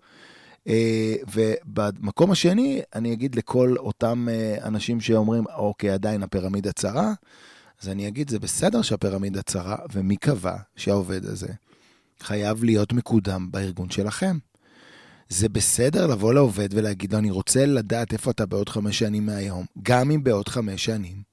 אה, 0.67 1.15
ובמקום 1.33 2.31
השני, 2.31 2.81
אני 2.95 3.13
אגיד 3.13 3.35
לכל 3.35 3.75
אותם 3.77 4.27
אה, 4.31 4.55
אנשים 4.63 5.01
שאומרים, 5.01 5.43
אוקיי, 5.55 5.89
עדיין 5.89 6.23
הפירמידה 6.23 6.71
צרה, 6.71 7.13
אז 7.81 7.89
אני 7.89 8.07
אגיד, 8.07 8.29
זה 8.29 8.39
בסדר 8.39 8.81
שהפירמידה 8.81 9.41
צרה, 9.41 9.77
ומי 9.93 10.17
קבע 10.17 10.55
שהעובד 10.75 11.25
הזה 11.25 11.47
חייב 12.21 12.63
להיות 12.63 12.93
מקודם 12.93 13.51
בארגון 13.51 13.89
שלכם? 13.89 14.37
זה 15.29 15.49
בסדר 15.49 16.07
לבוא 16.07 16.33
לעובד 16.33 16.69
ולהגיד 16.71 17.13
לו, 17.13 17.19
אני 17.19 17.31
רוצה 17.31 17.65
לדעת 17.65 18.13
איפה 18.13 18.31
אתה 18.31 18.45
בעוד 18.45 18.69
חמש 18.69 18.99
שנים 18.99 19.25
מהיום, 19.25 19.65
גם 19.83 20.11
אם 20.11 20.23
בעוד 20.23 20.49
חמש 20.49 20.85
שנים 20.85 21.26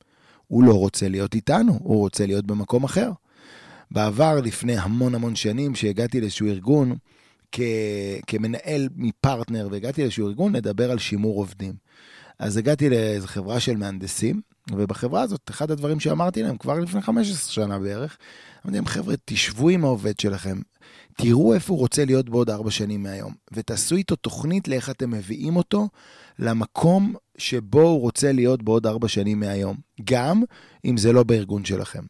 הוא 0.55 0.65
לא 0.65 0.75
רוצה 0.75 1.09
להיות 1.09 1.35
איתנו, 1.35 1.79
הוא 1.83 1.99
רוצה 1.99 2.27
להיות 2.27 2.47
במקום 2.47 2.85
אחר. 2.85 3.11
בעבר, 3.91 4.41
לפני 4.41 4.77
המון 4.77 5.15
המון 5.15 5.37
שנים, 5.37 5.75
שהגעתי 5.75 6.21
לאיזשהו 6.21 6.47
ארגון 6.47 6.97
כ... 7.53 7.61
כמנהל 8.27 8.89
מפרטנר, 8.97 9.69
והגעתי 9.71 10.01
לאיזשהו 10.01 10.29
ארגון 10.29 10.57
לדבר 10.57 10.91
על 10.91 10.99
שימור 10.99 11.39
עובדים. 11.39 11.75
אז 12.39 12.57
הגעתי 12.57 12.91
לאיזו 12.91 13.27
חברה 13.27 13.61
של 13.61 13.77
מהנדסים, 13.77 14.41
ובחברה 14.71 15.23
הזאת, 15.23 15.51
אחד 15.51 15.71
הדברים 15.71 16.01
שאמרתי 16.01 16.43
להם 16.43 16.57
כבר 16.57 16.81
לפני 16.81 17.03
15 17.03 17.53
שנה 17.53 17.79
בערך, 17.79 18.17
אמרתי 18.65 18.77
להם, 18.77 18.87
חבר'ה, 18.87 19.15
תשבו 19.25 19.69
עם 19.69 19.85
העובד 19.85 20.21
שלכם, 20.21 20.61
תראו 21.17 21.55
איפה 21.55 21.73
הוא 21.73 21.81
רוצה 21.81 22.05
להיות 22.05 22.29
בעוד 22.29 22.51
ארבע 22.51 22.71
שנים 22.71 23.03
מהיום, 23.03 23.33
ותעשו 23.53 23.97
איתו 23.97 24.17
תוכנית 24.17 24.69
לאיך 24.69 24.91
אתם 24.91 25.11
מביאים 25.11 25.57
אותו 25.57 25.89
למקום 26.39 27.15
שבו 27.39 27.83
הוא 27.83 28.01
רוצה 28.01 28.33
להיות 28.33 28.63
בעוד 28.63 28.87
ארבע 28.87 29.09
שנים 29.09 29.41
מהיום, 29.41 29.77
גם 30.05 30.43
אם 30.85 30.97
זה 30.97 31.13
לא 31.13 31.23
בארגון 31.23 31.65
שלכם. 31.65 32.03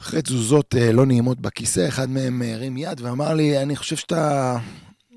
אחרי 0.00 0.22
תזוזות 0.22 0.74
אה, 0.74 0.92
לא 0.92 1.06
נעימות 1.06 1.40
בכיסא, 1.40 1.88
אחד 1.88 2.10
מהם 2.10 2.42
הרים 2.42 2.76
יד 2.76 3.00
ואמר 3.00 3.34
לי, 3.34 3.62
אני 3.62 3.76
חושב 3.76 3.96
שאתה 3.96 4.56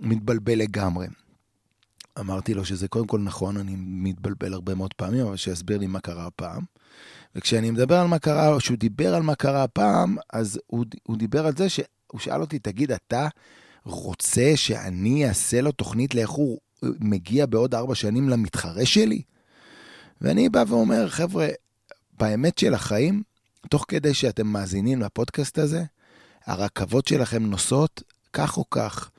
מתבלבל 0.01 0.59
לגמרי. 0.59 1.07
אמרתי 2.19 2.53
לו 2.53 2.65
שזה 2.65 2.87
קודם 2.87 3.07
כל 3.07 3.19
נכון, 3.19 3.57
אני 3.57 3.75
מתבלבל 3.77 4.53
הרבה 4.53 4.75
מאוד 4.75 4.93
פעמים, 4.93 5.25
אבל 5.25 5.37
שיסביר 5.37 5.77
לי 5.77 5.87
מה 5.87 5.99
קרה 5.99 6.25
הפעם. 6.25 6.63
וכשאני 7.35 7.71
מדבר 7.71 7.95
על 7.95 8.07
מה 8.07 8.19
קרה, 8.19 8.47
או 8.47 8.59
שהוא 8.59 8.77
דיבר 8.77 9.15
על 9.15 9.21
מה 9.21 9.35
קרה 9.35 9.63
הפעם, 9.63 10.17
אז 10.33 10.59
הוא, 10.67 10.85
הוא 11.03 11.17
דיבר 11.17 11.47
על 11.47 11.53
זה 11.57 11.69
שהוא 11.69 12.19
שאל 12.19 12.41
אותי, 12.41 12.59
תגיד, 12.59 12.91
אתה 12.91 13.27
רוצה 13.83 14.51
שאני 14.55 15.27
אעשה 15.27 15.61
לו 15.61 15.71
תוכנית 15.71 16.15
לאיך 16.15 16.29
הוא 16.29 16.59
מגיע 16.83 17.45
בעוד 17.45 17.75
ארבע 17.75 17.95
שנים 17.95 18.29
למתחרה 18.29 18.85
שלי? 18.85 19.21
ואני 20.21 20.49
בא 20.49 20.63
ואומר, 20.67 21.09
חבר'ה, 21.09 21.47
באמת 22.19 22.57
של 22.57 22.73
החיים, 22.73 23.23
תוך 23.69 23.85
כדי 23.87 24.13
שאתם 24.13 24.47
מאזינים 24.47 25.01
לפודקאסט 25.01 25.57
הזה, 25.57 25.83
הרכבות 26.45 27.07
שלכם 27.07 27.43
נוסעות 27.45 28.03
כך 28.33 28.57
או 28.57 28.69
כך. 28.69 29.09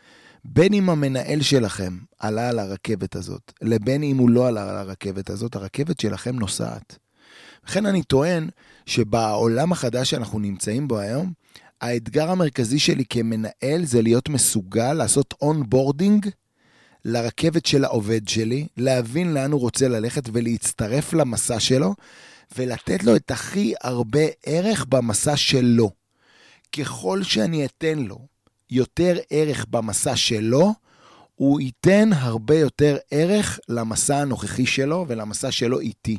בין 0.44 0.74
אם 0.74 0.90
המנהל 0.90 1.42
שלכם 1.42 1.98
עלה 2.18 2.48
על 2.48 2.58
הרכבת 2.58 3.16
הזאת, 3.16 3.52
לבין 3.62 4.02
אם 4.02 4.16
הוא 4.16 4.30
לא 4.30 4.48
עלה 4.48 4.70
על 4.70 4.76
הרכבת 4.76 5.30
הזאת, 5.30 5.56
הרכבת 5.56 6.00
שלכם 6.00 6.36
נוסעת. 6.36 6.98
לכן 7.66 7.86
אני 7.86 8.02
טוען 8.02 8.48
שבעולם 8.86 9.72
החדש 9.72 10.10
שאנחנו 10.10 10.38
נמצאים 10.38 10.88
בו 10.88 10.98
היום, 10.98 11.32
האתגר 11.80 12.30
המרכזי 12.30 12.78
שלי 12.78 13.04
כמנהל 13.04 13.84
זה 13.84 14.02
להיות 14.02 14.28
מסוגל 14.28 14.92
לעשות 14.92 15.34
onboarding 15.42 16.28
לרכבת 17.04 17.66
של 17.66 17.84
העובד 17.84 18.28
שלי, 18.28 18.66
להבין 18.76 19.34
לאן 19.34 19.52
הוא 19.52 19.60
רוצה 19.60 19.88
ללכת 19.88 20.22
ולהצטרף 20.32 21.12
למסע 21.12 21.60
שלו, 21.60 21.94
ולתת 22.58 23.04
לו 23.04 23.16
את 23.16 23.30
הכי 23.30 23.74
הרבה 23.82 24.20
ערך 24.46 24.86
במסע 24.88 25.36
שלו. 25.36 25.90
ככל 26.72 27.22
שאני 27.22 27.64
אתן 27.64 27.98
לו 27.98 28.33
יותר 28.70 29.16
ערך 29.30 29.66
במסע 29.70 30.16
שלו, 30.16 30.72
הוא 31.34 31.60
ייתן 31.60 32.10
הרבה 32.12 32.58
יותר 32.58 32.96
ערך 33.10 33.58
למסע 33.68 34.16
הנוכחי 34.16 34.66
שלו 34.66 35.04
ולמסע 35.08 35.50
שלו 35.50 35.80
איתי. 35.80 36.18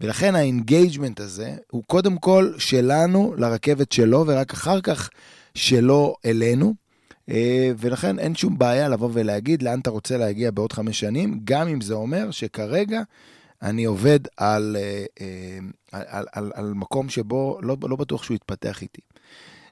ולכן 0.00 0.34
ה 0.34 0.42
engagement 0.42 1.20
הזה 1.20 1.54
הוא 1.70 1.82
קודם 1.86 2.18
כל 2.18 2.52
שלנו 2.58 3.34
לרכבת 3.36 3.92
שלו, 3.92 4.24
ורק 4.26 4.52
אחר 4.52 4.80
כך 4.80 5.10
שלו 5.54 6.14
אלינו. 6.24 6.74
אה, 7.30 7.70
ולכן 7.78 8.18
אין 8.18 8.34
שום 8.34 8.58
בעיה 8.58 8.88
לבוא 8.88 9.10
ולהגיד 9.12 9.62
לאן 9.62 9.80
אתה 9.80 9.90
רוצה 9.90 10.16
להגיע 10.16 10.50
בעוד 10.50 10.72
חמש 10.72 11.00
שנים, 11.00 11.40
גם 11.44 11.68
אם 11.68 11.80
זה 11.80 11.94
אומר 11.94 12.30
שכרגע 12.30 13.02
אני 13.62 13.84
עובד 13.84 14.20
על, 14.36 14.76
אה, 14.80 15.04
אה, 15.20 15.58
על, 15.92 16.02
על, 16.08 16.26
על, 16.32 16.52
על 16.54 16.72
מקום 16.74 17.08
שבו 17.08 17.58
לא, 17.62 17.76
לא 17.82 17.96
בטוח 17.96 18.22
שהוא 18.22 18.34
יתפתח 18.34 18.82
איתי. 18.82 19.00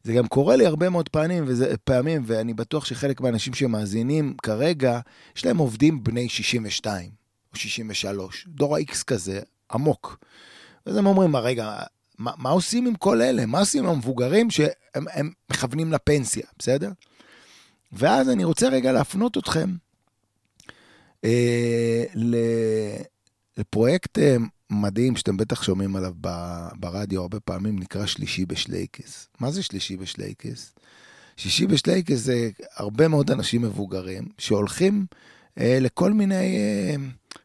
זה 0.05 0.13
גם 0.13 0.29
קורה 0.29 0.57
לי 0.57 0.67
הרבה 0.67 0.91
מאוד 0.91 1.09
פעמים, 1.09 1.45
וזה, 1.47 1.77
פעמים, 1.85 2.23
ואני 2.27 2.55
בטוח 2.55 2.85
שחלק 2.85 3.21
מהאנשים 3.21 3.55
שמאזינים 3.55 4.35
כרגע, 4.43 5.01
יש 5.37 5.47
להם 5.47 5.59
עובדים 5.59 6.05
בני 6.05 6.29
62 6.29 7.11
או 7.53 7.59
63, 7.59 8.47
דור 8.49 8.77
ה-X 8.77 9.05
כזה, 9.07 9.41
עמוק. 9.73 10.19
אז 10.87 10.97
הם 10.97 11.07
אומרים, 11.07 11.37
רגע, 11.37 11.79
מה, 12.19 12.33
מה 12.37 12.51
עושים 12.51 12.87
עם 12.87 12.95
כל 12.95 13.23
אלה? 13.23 13.47
מה 13.47 13.59
עושים 13.59 13.85
עם 13.85 13.91
המבוגרים 13.91 14.51
שהם 14.51 15.31
מכוונים 15.51 15.93
לפנסיה, 15.93 16.47
בסדר? 16.59 16.91
ואז 17.93 18.29
אני 18.29 18.45
רוצה 18.45 18.69
רגע 18.69 18.93
להפנות 18.93 19.39
אתכם 19.39 19.71
אה, 21.25 22.05
לפרויקט 23.57 24.19
אה, 24.19 24.37
מדהים 24.71 25.17
שאתם 25.17 25.37
בטח 25.37 25.63
שומעים 25.63 25.97
עליו 25.97 26.13
ברדיו 26.77 27.21
הרבה 27.21 27.41
פעמים, 27.41 27.79
נקרא 27.79 28.07
שלישי 28.07 28.47
בשלייקס. 28.47 29.29
מה 29.41 29.51
זה 29.51 29.63
שלישי 29.63 29.97
בשלייקס? 29.97 30.75
שישי 31.37 31.67
בשלייקס 31.67 32.17
זה 32.17 32.51
הרבה 32.77 33.09
מאוד 33.09 33.31
אנשים 33.31 33.63
מבוגרים 33.63 34.29
שהולכים 34.39 35.07
אה, 35.61 35.79
לכל 35.81 36.13
מיני, 36.13 36.57
אה, 36.57 36.95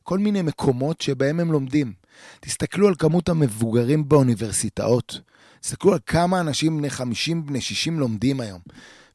כל 0.04 0.20
מיני 0.20 0.42
מקומות 0.42 1.02
שבהם 1.02 1.40
הם 1.40 1.52
לומדים. 1.52 1.94
תסתכלו 2.40 2.88
על 2.88 2.96
כמות 2.96 3.30
המבוגרים 3.30 4.10
באוניברסיטאות. 4.10 5.20
תסתכלו 5.60 5.94
על 5.94 6.00
כמה 6.06 6.40
אנשים 6.40 6.78
בני 6.78 6.90
50, 6.90 7.46
בני 7.46 7.62
60 7.62 8.00
לומדים 8.00 8.40
היום. 8.40 8.62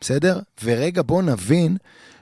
בסדר? 0.01 0.41
ורגע, 0.65 1.03
בואו 1.03 1.23
נבין 1.23 1.77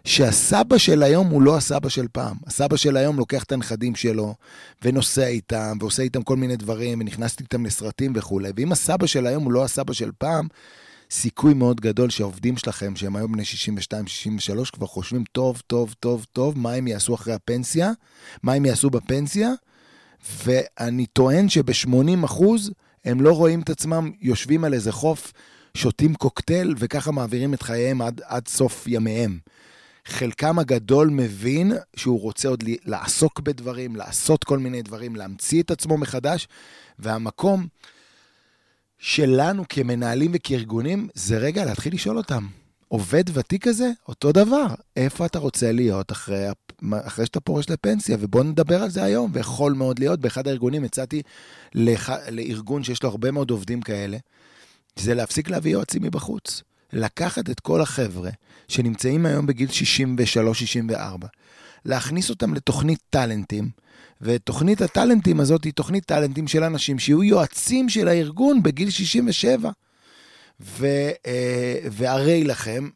שהסבא 0.05 0.79
של 0.79 1.03
היום 1.03 1.27
הוא 1.27 1.43
לא 1.43 1.57
הסבא 1.57 1.89
של 1.89 2.07
פעם. 2.13 2.37
הסבא 2.47 2.77
של 2.77 2.97
היום 2.97 3.17
לוקח 3.17 3.43
את 3.43 3.53
הנכדים 3.53 3.95
שלו 3.95 4.35
ונוסע 4.83 5.27
איתם 5.27 5.77
ועושה 5.81 6.03
איתם 6.03 6.23
כל 6.23 6.37
מיני 6.37 6.57
דברים 6.57 7.01
ונכנס 7.01 7.37
איתם 7.41 7.67
לסרטים 7.67 8.13
וכולי. 8.15 8.51
ואם 8.57 8.73
הסבא 8.73 9.07
של 9.07 9.27
היום 9.27 9.45
הוא 9.45 9.53
לא 9.53 9.65
הסבא 9.65 9.93
של 9.93 10.11
פעם, 10.19 10.49
סיכוי 11.11 11.55
מאוד 11.55 11.81
גדול 11.81 12.11
שהעובדים 12.11 12.57
שלכם, 12.57 12.97
שהם 12.97 13.17
היום 13.17 13.33
בני 13.33 13.43
62-63, 13.43 14.71
כבר 14.73 14.87
חושבים 14.87 15.25
טוב, 15.33 15.63
טוב, 15.67 15.95
טוב, 16.01 16.27
טוב, 16.33 16.59
מה 16.59 16.73
הם 16.73 16.87
יעשו 16.87 17.15
אחרי 17.15 17.35
הפנסיה, 17.35 17.93
מה 18.43 18.53
הם 18.53 18.65
יעשו 18.65 18.91
בפנסיה, 18.91 19.51
ואני 20.45 21.07
טוען 21.07 21.49
שב-80 21.49 22.25
אחוז 22.25 22.71
הם 23.05 23.21
לא 23.21 23.33
רואים 23.33 23.61
את 23.61 23.71
עצמם 23.71 24.11
יושבים 24.21 24.65
על 24.65 24.75
איזה 24.75 24.93
חוף, 24.93 25.33
שותים 25.77 26.15
קוקטייל, 26.15 26.75
וככה 26.79 27.11
מעבירים 27.11 27.55
את 27.55 27.63
חייהם 27.63 28.03
עד, 28.03 28.21
עד 28.25 28.49
סוף 28.49 28.85
ימיהם. 28.87 29.39
חלקם 30.07 30.59
הגדול 30.59 31.11
מבין 31.11 31.73
שהוא 31.97 32.21
רוצה 32.21 32.49
עוד 32.49 32.65
לעסוק 32.85 33.41
בדברים, 33.41 33.97
לעשות 33.97 34.45
כל 34.45 34.59
מיני 34.59 34.83
דברים, 34.83 35.17
להמציא 35.17 35.63
את 35.63 35.71
עצמו 35.71 35.99
מחדש, 35.99 36.49
והמקום 36.99 37.67
שלנו 38.99 39.65
כמנהלים 39.69 40.31
וכארגונים 40.35 41.09
זה 41.15 41.39
רגע 41.39 41.65
להתחיל 41.65 41.95
לשאול 41.95 42.17
אותם, 42.17 42.47
עובד 42.89 43.25
ותיק 43.33 43.69
כזה, 43.69 43.91
אותו 44.09 44.33
דבר. 44.33 44.67
איפה 44.97 45.27
אתה 45.27 45.39
רוצה 45.39 45.73
להיות 45.73 46.13
אחרי, 46.13 46.47
אחרי 46.93 47.27
שאתה 47.27 47.41
פורש 47.41 47.71
לפנסיה? 47.71 48.17
ובואו 48.21 48.43
נדבר 48.43 48.83
על 48.83 48.91
זה 48.91 49.05
היום. 49.05 49.31
ויכול 49.35 49.73
מאוד 49.73 49.99
להיות, 49.99 50.21
באחד 50.21 50.49
הארגונים 50.49 50.85
הצעתי 50.85 51.23
לח, 51.75 52.11
לארגון 52.31 52.85
שיש 52.85 53.03
לו 53.03 53.09
הרבה 53.09 53.31
מאוד 53.31 53.51
עובדים 53.51 53.81
כאלה, 53.83 54.19
זה 54.97 55.15
להפסיק 55.15 55.51
להביא 55.51 55.73
יועצים 55.73 56.03
מבחוץ. 56.03 56.63
לקחת 56.93 57.51
את 57.51 57.61
כל 57.61 57.81
החבר'ה 57.81 58.31
שנמצאים 58.69 59.27
היום 59.27 59.47
בגיל 59.47 59.69
63-64, 60.91 60.93
להכניס 61.85 62.31
אותם 62.31 62.55
לתוכנית 62.55 62.99
טאלנטים, 63.11 63.71
ותוכנית 64.21 64.81
הטאלנטים 64.81 65.41
הזאת 65.41 65.65
היא 65.65 65.73
תוכנית 65.73 66.05
טאלנטים 66.05 66.49
של 66.49 66.65
אנשים 66.65 66.99
שיהיו 66.99 67.25
יועצים 67.25 67.89
של 67.89 68.09
הארגון 68.09 68.63
בגיל 68.63 68.91
67. 68.91 69.71
ו, 70.61 70.87
אה, 71.27 71.79
והרי 71.91 72.45
לכם 72.45 72.89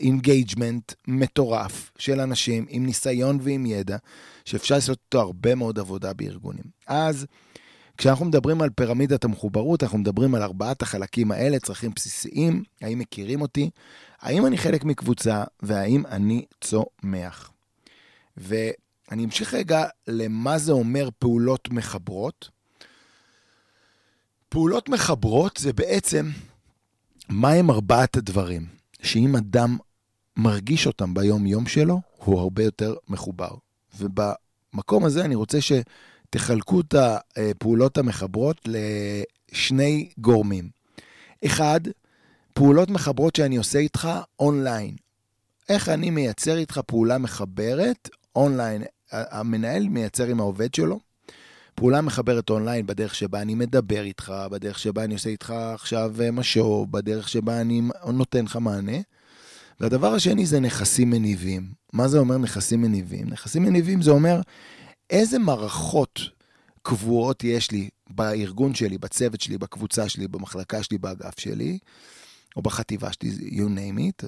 engagement 0.00 0.92
אה, 0.92 0.96
מטורף 1.14 1.92
של 1.98 2.20
אנשים 2.20 2.66
עם 2.68 2.86
ניסיון 2.86 3.38
ועם 3.42 3.66
ידע, 3.66 3.96
שאפשר 4.44 4.74
לעשות 4.74 4.98
אותו 5.06 5.20
הרבה 5.20 5.54
מאוד 5.54 5.78
עבודה 5.78 6.12
בארגונים. 6.12 6.64
אז 6.86 7.26
כשאנחנו 8.00 8.24
מדברים 8.24 8.62
על 8.62 8.70
פירמידת 8.70 9.24
המחוברות, 9.24 9.82
אנחנו 9.82 9.98
מדברים 9.98 10.34
על 10.34 10.42
ארבעת 10.42 10.82
החלקים 10.82 11.30
האלה, 11.30 11.58
צרכים 11.58 11.90
בסיסיים, 11.96 12.62
האם 12.80 12.98
מכירים 12.98 13.42
אותי, 13.42 13.70
האם 14.20 14.46
אני 14.46 14.58
חלק 14.58 14.84
מקבוצה, 14.84 15.44
והאם 15.62 16.06
אני 16.06 16.44
צומח. 16.60 17.50
ואני 18.36 19.24
אמשיך 19.24 19.54
רגע 19.54 19.84
למה 20.08 20.58
זה 20.58 20.72
אומר 20.72 21.08
פעולות 21.18 21.68
מחברות. 21.70 22.48
פעולות 24.48 24.88
מחברות 24.88 25.56
זה 25.56 25.72
בעצם 25.72 26.30
מה 27.28 27.52
הם 27.52 27.70
ארבעת 27.70 28.16
הדברים 28.16 28.66
שאם 29.02 29.36
אדם 29.36 29.78
מרגיש 30.36 30.86
אותם 30.86 31.14
ביום-יום 31.14 31.66
שלו, 31.66 32.00
הוא 32.16 32.40
הרבה 32.40 32.64
יותר 32.64 32.94
מחובר. 33.08 33.54
ובמקום 33.98 35.04
הזה 35.04 35.24
אני 35.24 35.34
רוצה 35.34 35.58
שתחלקו 36.34 36.80
את 36.80 36.94
הפעולות 37.36 37.98
המחברות 37.98 38.68
לשני 38.68 40.10
גורמים. 40.18 40.68
אחד, 41.44 41.80
פעולות 42.54 42.90
מחברות 42.90 43.36
שאני 43.36 43.56
עושה 43.56 43.78
איתך 43.78 44.08
אונליין. 44.40 44.96
איך 45.68 45.88
אני 45.88 46.10
מייצר 46.10 46.58
איתך 46.58 46.80
פעולה 46.86 47.18
מחברת 47.18 48.08
אונליין? 48.36 48.82
המנהל 49.12 49.88
מייצר 49.88 50.26
עם 50.26 50.40
העובד 50.40 50.74
שלו, 50.74 51.00
פעולה 51.74 52.00
מחברת 52.00 52.50
אונליין 52.50 52.86
בדרך 52.86 53.14
שבה 53.14 53.42
אני 53.42 53.54
מדבר 53.54 54.02
איתך, 54.02 54.32
בדרך 54.50 54.78
שבה 54.78 55.04
אני 55.04 55.14
עושה 55.14 55.30
איתך 55.30 55.50
עכשיו 55.74 56.14
משוב, 56.32 56.92
בדרך 56.92 57.28
שבה 57.28 57.60
אני 57.60 57.82
נותן 58.12 58.44
לך 58.44 58.56
מענה. 58.56 58.98
והדבר 59.80 60.14
השני 60.14 60.46
זה 60.46 60.60
נכסים 60.60 61.10
מניבים. 61.10 61.72
מה 61.92 62.08
זה 62.08 62.18
אומר 62.18 62.38
נכסים 62.38 62.80
מניבים? 62.80 63.26
נכסים 63.30 63.62
מניבים 63.62 64.02
זה 64.02 64.10
אומר 64.10 64.40
איזה 65.10 65.38
מערכות 65.38 66.20
קבועות 66.82 67.44
יש 67.44 67.70
לי 67.70 67.88
בארגון 68.10 68.74
שלי, 68.74 68.98
בצוות 68.98 69.40
שלי, 69.40 69.58
בקבוצה 69.58 70.08
שלי, 70.08 70.28
במחלקה 70.28 70.82
שלי, 70.82 70.98
באגף 70.98 71.40
שלי, 71.40 71.78
או 72.56 72.62
בחטיבה 72.62 73.12
שלי, 73.12 73.30
you 73.30 73.64
name 73.64 73.98
it, 73.98 74.26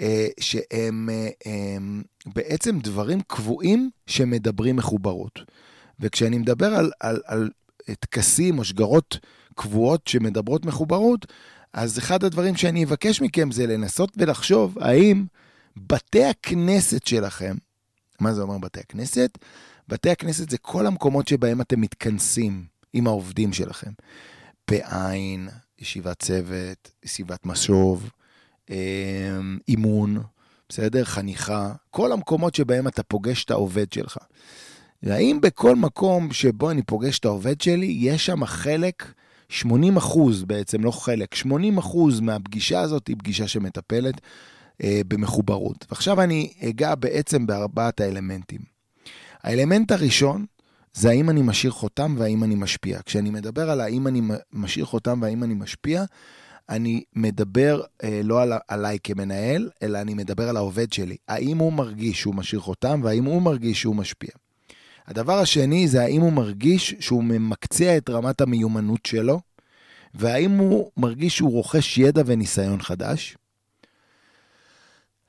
אה, 0.00 0.26
שהם 0.40 1.08
אה, 1.46 1.76
בעצם 2.26 2.78
דברים 2.78 3.20
קבועים 3.20 3.90
שמדברים 4.06 4.76
מחוברות. 4.76 5.38
וכשאני 6.00 6.38
מדבר 6.38 6.74
על, 6.74 6.90
על, 7.00 7.20
על 7.26 7.50
טקסים 8.00 8.58
או 8.58 8.64
שגרות 8.64 9.18
קבועות 9.54 10.08
שמדברות 10.08 10.64
מחוברות, 10.64 11.26
אז 11.72 11.98
אחד 11.98 12.24
הדברים 12.24 12.56
שאני 12.56 12.84
אבקש 12.84 13.20
מכם 13.20 13.50
זה 13.50 13.66
לנסות 13.66 14.10
ולחשוב 14.16 14.78
האם 14.78 15.24
בתי 15.76 16.24
הכנסת 16.24 17.06
שלכם, 17.06 17.54
מה 18.20 18.34
זה 18.34 18.42
אומר 18.42 18.58
בתי 18.58 18.80
הכנסת? 18.80 19.38
בתי 19.88 20.10
הכנסת 20.10 20.50
זה 20.50 20.58
כל 20.58 20.86
המקומות 20.86 21.28
שבהם 21.28 21.60
אתם 21.60 21.80
מתכנסים 21.80 22.64
עם 22.92 23.06
העובדים 23.06 23.52
שלכם. 23.52 23.90
בעין, 24.70 25.48
ישיבת 25.78 26.22
צוות, 26.22 26.90
ישיבת 27.04 27.46
משוב, 27.46 28.10
אמ, 28.70 29.58
אימון, 29.68 30.22
בסדר? 30.68 31.04
חניכה, 31.04 31.72
כל 31.90 32.12
המקומות 32.12 32.54
שבהם 32.54 32.88
אתה 32.88 33.02
פוגש 33.02 33.44
את 33.44 33.50
העובד 33.50 33.92
שלך. 33.92 34.18
והאם 35.02 35.38
בכל 35.42 35.76
מקום 35.76 36.32
שבו 36.32 36.70
אני 36.70 36.82
פוגש 36.82 37.18
את 37.18 37.24
העובד 37.24 37.60
שלי, 37.60 37.96
יש 38.00 38.26
שם 38.26 38.44
חלק, 38.44 39.12
80 39.48 39.96
אחוז 39.96 40.44
בעצם, 40.44 40.84
לא 40.84 40.90
חלק, 40.90 41.34
80 41.34 41.78
אחוז 41.78 42.20
מהפגישה 42.20 42.80
הזאת 42.80 43.08
היא 43.08 43.16
פגישה 43.18 43.48
שמטפלת 43.48 44.20
אה, 44.82 45.00
במחוברות. 45.08 45.86
ועכשיו 45.90 46.22
אני 46.22 46.52
אגע 46.68 46.94
בעצם 46.94 47.46
בארבעת 47.46 48.00
האלמנטים. 48.00 48.71
האלמנט 49.44 49.92
הראשון 49.92 50.46
זה 50.94 51.10
האם 51.10 51.30
אני 51.30 51.42
משאיר 51.42 51.72
חותם 51.72 52.14
והאם 52.18 52.44
אני 52.44 52.54
משפיע. 52.54 53.00
כשאני 53.06 53.30
מדבר 53.30 53.70
על 53.70 53.80
האם 53.80 54.06
אני 54.06 54.20
משאיר 54.52 54.84
חותם 54.84 55.22
והאם 55.22 55.44
אני 55.44 55.54
משפיע, 55.54 56.04
אני 56.68 57.02
מדבר 57.16 57.82
אה, 58.04 58.20
לא 58.24 58.42
על, 58.42 58.52
עליי 58.68 58.98
כמנהל, 59.04 59.70
אלא 59.82 60.00
אני 60.00 60.14
מדבר 60.14 60.48
על 60.48 60.56
העובד 60.56 60.92
שלי. 60.92 61.16
האם 61.28 61.58
הוא 61.58 61.72
מרגיש 61.72 62.20
שהוא 62.20 62.34
משאיר 62.34 62.60
חותם 62.60 63.00
והאם 63.04 63.24
הוא 63.24 63.42
מרגיש 63.42 63.80
שהוא 63.80 63.96
משפיע. 63.96 64.30
הדבר 65.06 65.38
השני 65.38 65.88
זה 65.88 66.02
האם 66.02 66.20
הוא 66.20 66.32
מרגיש 66.32 66.94
שהוא 67.00 67.24
ממקצע 67.24 67.96
את 67.96 68.10
רמת 68.10 68.40
המיומנות 68.40 69.06
שלו, 69.06 69.40
והאם 70.14 70.50
הוא 70.50 70.90
מרגיש 70.96 71.36
שהוא 71.36 71.50
רוכש 71.50 71.98
ידע 71.98 72.22
וניסיון 72.26 72.82
חדש. 72.82 73.36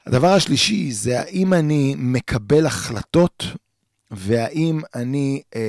הדבר 0.06 0.34
השלישי 0.34 0.92
זה 0.92 1.20
האם 1.20 1.54
אני 1.54 1.96
מקבל 1.98 2.66
החלטות 2.66 3.46
והאם 4.14 4.80
אני 4.96 5.42
אה, 5.56 5.60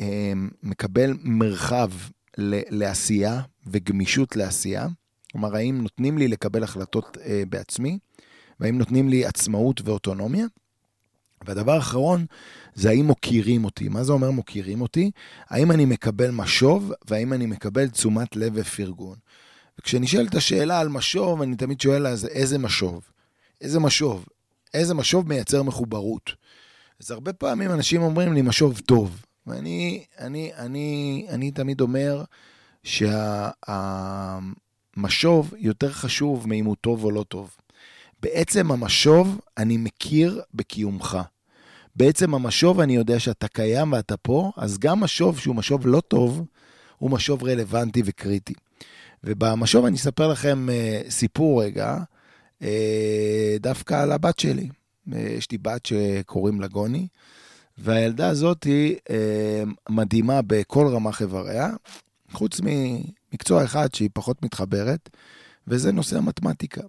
אה, 0.00 0.32
מקבל 0.62 1.14
מרחב 1.22 1.90
ל- 2.38 2.78
לעשייה 2.78 3.40
וגמישות 3.66 4.36
לעשייה. 4.36 4.86
כלומר, 5.32 5.56
האם 5.56 5.82
נותנים 5.82 6.18
לי 6.18 6.28
לקבל 6.28 6.62
החלטות 6.62 7.18
אה, 7.24 7.42
בעצמי, 7.48 7.98
והאם 8.60 8.78
נותנים 8.78 9.08
לי 9.08 9.26
עצמאות 9.26 9.80
ואוטונומיה. 9.84 10.46
והדבר 11.46 11.72
האחרון 11.72 12.26
זה 12.74 12.90
האם 12.90 13.06
מוקירים 13.06 13.64
אותי. 13.64 13.88
מה 13.88 14.04
זה 14.04 14.12
אומר 14.12 14.30
מוקירים 14.30 14.80
אותי? 14.80 15.10
האם 15.48 15.72
אני 15.72 15.84
מקבל 15.84 16.30
משוב 16.30 16.92
והאם 17.08 17.32
אני 17.32 17.46
מקבל 17.46 17.88
תשומת 17.88 18.36
לב 18.36 18.52
ופרגון. 18.54 19.16
וכשנשאלת 19.78 20.34
השאלה 20.34 20.80
על 20.80 20.88
משוב, 20.88 21.42
אני 21.42 21.56
תמיד 21.56 21.80
שואל 21.80 22.06
אז 22.06 22.26
איזה 22.26 22.58
משוב? 22.58 23.10
איזה 23.60 23.80
משוב? 23.80 24.24
איזה 24.74 24.94
משוב 24.94 25.28
מייצר 25.28 25.62
מחוברות? 25.62 26.39
אז 27.00 27.10
הרבה 27.10 27.32
פעמים 27.32 27.70
אנשים 27.70 28.02
אומרים 28.02 28.32
לי 28.32 28.42
משוב 28.42 28.80
טוב. 28.86 29.22
ואני 29.46 30.04
אני, 30.18 30.50
אני, 30.56 31.26
אני 31.28 31.50
תמיד 31.50 31.80
אומר 31.80 32.24
שהמשוב 34.94 35.54
יותר 35.58 35.92
חשוב 35.92 36.48
מאם 36.48 36.64
הוא 36.64 36.76
טוב 36.80 37.04
או 37.04 37.10
לא 37.10 37.24
טוב. 37.28 37.56
בעצם 38.22 38.72
המשוב 38.72 39.40
אני 39.58 39.76
מכיר 39.76 40.42
בקיומך. 40.54 41.18
בעצם 41.96 42.34
המשוב 42.34 42.80
אני 42.80 42.96
יודע 42.96 43.18
שאתה 43.18 43.48
קיים 43.48 43.92
ואתה 43.92 44.16
פה, 44.16 44.52
אז 44.56 44.78
גם 44.78 45.00
משוב 45.00 45.38
שהוא 45.38 45.56
משוב 45.56 45.86
לא 45.86 46.00
טוב, 46.00 46.44
הוא 46.98 47.10
משוב 47.10 47.44
רלוונטי 47.44 48.02
וקריטי. 48.04 48.54
ובמשוב 49.24 49.84
אני 49.84 49.96
אספר 49.96 50.28
לכם 50.28 50.68
uh, 50.68 51.10
סיפור 51.10 51.62
רגע, 51.62 51.96
uh, 52.60 52.64
דווקא 53.60 54.02
על 54.02 54.12
הבת 54.12 54.38
שלי. 54.38 54.68
Uh, 55.08 55.16
יש 55.16 55.50
לי 55.50 55.58
בת 55.58 55.86
שקוראים 55.86 56.60
לה 56.60 56.68
גוני, 56.68 57.08
והילדה 57.78 58.28
הזאת 58.28 58.64
היא 58.64 58.96
uh, 58.96 59.12
מדהימה 59.88 60.42
בכל 60.42 60.88
רמ"ח 60.88 61.22
איבריה, 61.22 61.70
חוץ 62.32 62.60
ממקצוע 62.62 63.64
אחד 63.64 63.94
שהיא 63.94 64.10
פחות 64.12 64.42
מתחברת, 64.42 65.10
וזה 65.68 65.92
נושא 65.92 66.18
המתמטיקה. 66.18 66.82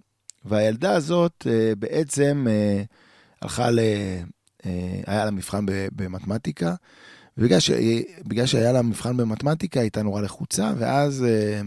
והילדה 0.44 0.94
הזאת 0.94 1.46
uh, 1.46 1.76
בעצם 1.78 2.46
uh, 2.48 2.86
הלכה 3.42 3.70
ל... 3.70 3.78
אה, 4.66 5.00
היה 5.06 5.24
לה 5.24 5.30
מבחן 5.30 5.66
במתמטיקה, 5.92 6.74
ובגלל 7.38 7.60
ש... 7.60 7.70
שהיה 8.46 8.72
לה 8.72 8.82
מבחן 8.82 9.16
במתמטיקה, 9.16 9.80
היא 9.80 9.84
הייתה 9.84 10.02
נורא 10.02 10.20
לחוצה, 10.20 10.72
ואז 10.78 11.24
אה, 11.24 11.60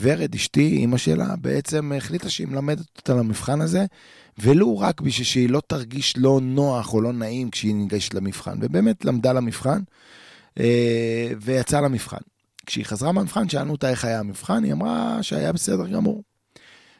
ורד, 0.00 0.34
אשתי, 0.34 0.66
אימא 0.66 0.98
שלה, 0.98 1.36
בעצם 1.36 1.92
החליטה 1.96 2.30
שהיא 2.30 2.48
מלמדת 2.48 2.86
אותה 2.96 3.14
למבחן 3.14 3.60
הזה, 3.60 3.84
ולו 4.38 4.78
רק 4.78 5.00
בשביל 5.00 5.26
שהיא 5.26 5.50
לא 5.50 5.62
תרגיש 5.66 6.14
לא 6.16 6.40
נוח 6.42 6.94
או 6.94 7.00
לא 7.00 7.12
נעים 7.12 7.50
כשהיא 7.50 7.74
ניגשת 7.74 8.14
למבחן. 8.14 8.58
ובאמת 8.60 9.04
למדה 9.04 9.32
למבחן, 9.32 9.80
אה, 10.60 11.30
ויצאה 11.40 11.80
למבחן. 11.80 12.20
כשהיא 12.66 12.84
חזרה 12.84 13.12
מהמבחן, 13.12 13.48
שאלנו 13.48 13.72
אותה 13.72 13.90
איך 13.90 14.04
היה 14.04 14.20
המבחן, 14.20 14.64
היא 14.64 14.72
אמרה 14.72 15.18
שהיה 15.22 15.52
בסדר 15.52 15.86
גמור. 15.86 16.22